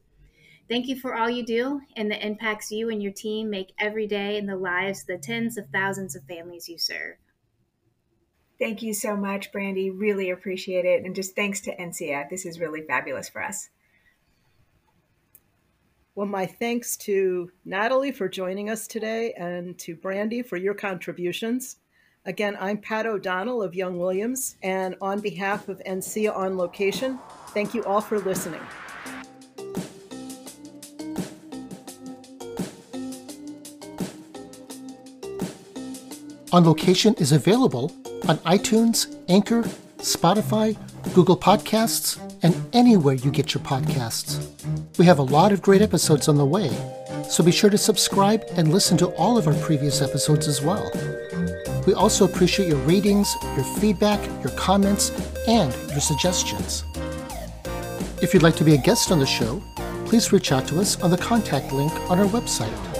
Thank 0.66 0.88
you 0.88 0.98
for 0.98 1.14
all 1.14 1.28
you 1.28 1.44
do 1.44 1.82
and 1.94 2.10
the 2.10 2.26
impacts 2.26 2.72
you 2.72 2.88
and 2.88 3.02
your 3.02 3.12
team 3.12 3.50
make 3.50 3.74
every 3.78 4.06
day 4.06 4.38
in 4.38 4.46
the 4.46 4.56
lives 4.56 5.02
of 5.02 5.08
the 5.08 5.18
tens 5.18 5.58
of 5.58 5.68
thousands 5.68 6.16
of 6.16 6.24
families 6.24 6.70
you 6.70 6.78
serve. 6.78 7.16
Thank 8.58 8.82
you 8.82 8.94
so 8.94 9.16
much, 9.16 9.52
Brandi. 9.52 9.90
Really 9.92 10.30
appreciate 10.30 10.84
it. 10.84 11.04
And 11.04 11.14
just 11.14 11.34
thanks 11.34 11.60
to 11.62 11.76
NCSEA. 11.76 12.30
This 12.30 12.46
is 12.46 12.60
really 12.60 12.82
fabulous 12.82 13.28
for 13.28 13.42
us. 13.42 13.70
Well, 16.14 16.26
my 16.28 16.46
thanks 16.46 16.96
to 16.98 17.50
Natalie 17.64 18.12
for 18.12 18.28
joining 18.28 18.70
us 18.70 18.86
today 18.86 19.32
and 19.32 19.76
to 19.80 19.96
Brandi 19.96 20.46
for 20.46 20.56
your 20.56 20.74
contributions. 20.74 21.78
Again, 22.24 22.56
I'm 22.60 22.78
Pat 22.78 23.04
O'Donnell 23.04 23.62
of 23.62 23.72
YoungWilliams, 23.72 24.54
and 24.62 24.94
on 25.00 25.20
behalf 25.20 25.68
of 25.68 25.82
NCSEA 25.84 26.34
on 26.34 26.56
Location, 26.56 27.18
thank 27.48 27.74
you 27.74 27.84
all 27.84 28.00
for 28.00 28.20
listening. 28.20 28.62
On 36.52 36.64
Location 36.64 37.14
is 37.18 37.32
available 37.32 37.92
on 38.28 38.38
iTunes, 38.38 39.14
Anchor, 39.28 39.62
Spotify, 39.98 40.76
Google 41.14 41.36
Podcasts, 41.36 42.18
and 42.42 42.54
anywhere 42.74 43.14
you 43.14 43.30
get 43.30 43.54
your 43.54 43.62
podcasts. 43.62 44.46
We 44.98 45.04
have 45.06 45.18
a 45.18 45.22
lot 45.22 45.52
of 45.52 45.62
great 45.62 45.82
episodes 45.82 46.28
on 46.28 46.36
the 46.36 46.44
way, 46.44 46.70
so 47.28 47.42
be 47.44 47.52
sure 47.52 47.70
to 47.70 47.78
subscribe 47.78 48.44
and 48.56 48.72
listen 48.72 48.96
to 48.98 49.08
all 49.16 49.36
of 49.36 49.46
our 49.46 49.54
previous 49.54 50.00
episodes 50.00 50.48
as 50.48 50.62
well. 50.62 50.90
We 51.86 51.92
also 51.92 52.24
appreciate 52.24 52.68
your 52.68 52.78
ratings, 52.78 53.34
your 53.56 53.64
feedback, 53.64 54.20
your 54.42 54.52
comments, 54.56 55.10
and 55.46 55.74
your 55.90 56.00
suggestions. 56.00 56.84
If 58.22 58.32
you'd 58.32 58.42
like 58.42 58.56
to 58.56 58.64
be 58.64 58.74
a 58.74 58.78
guest 58.78 59.12
on 59.12 59.18
the 59.18 59.26
show, 59.26 59.62
please 60.06 60.32
reach 60.32 60.52
out 60.52 60.66
to 60.68 60.80
us 60.80 61.00
on 61.02 61.10
the 61.10 61.18
contact 61.18 61.72
link 61.72 61.92
on 62.10 62.18
our 62.18 62.26
website. 62.26 62.93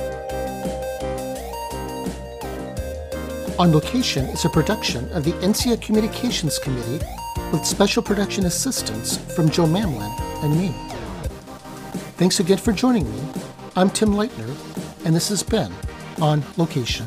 On 3.57 3.71
Location 3.71 4.25
is 4.27 4.45
a 4.45 4.49
production 4.49 5.09
of 5.12 5.23
the 5.23 5.31
NCSEA 5.35 5.81
Communications 5.81 6.59
Committee 6.59 7.05
with 7.53 7.64
special 7.64 8.03
production 8.03 8.47
assistance 8.47 9.17
from 9.33 9.49
Joe 9.49 9.64
Mamlin 9.64 10.11
and 10.43 10.59
me. 10.59 10.75
Thanks 12.17 12.40
again 12.40 12.59
for 12.59 12.73
joining 12.73 13.09
me. 13.09 13.23
I'm 13.77 13.90
Tim 13.90 14.11
Leitner, 14.11 14.57
and 15.07 15.14
this 15.14 15.29
has 15.29 15.45
been 15.45 15.73
On 16.21 16.43
Location. 16.57 17.07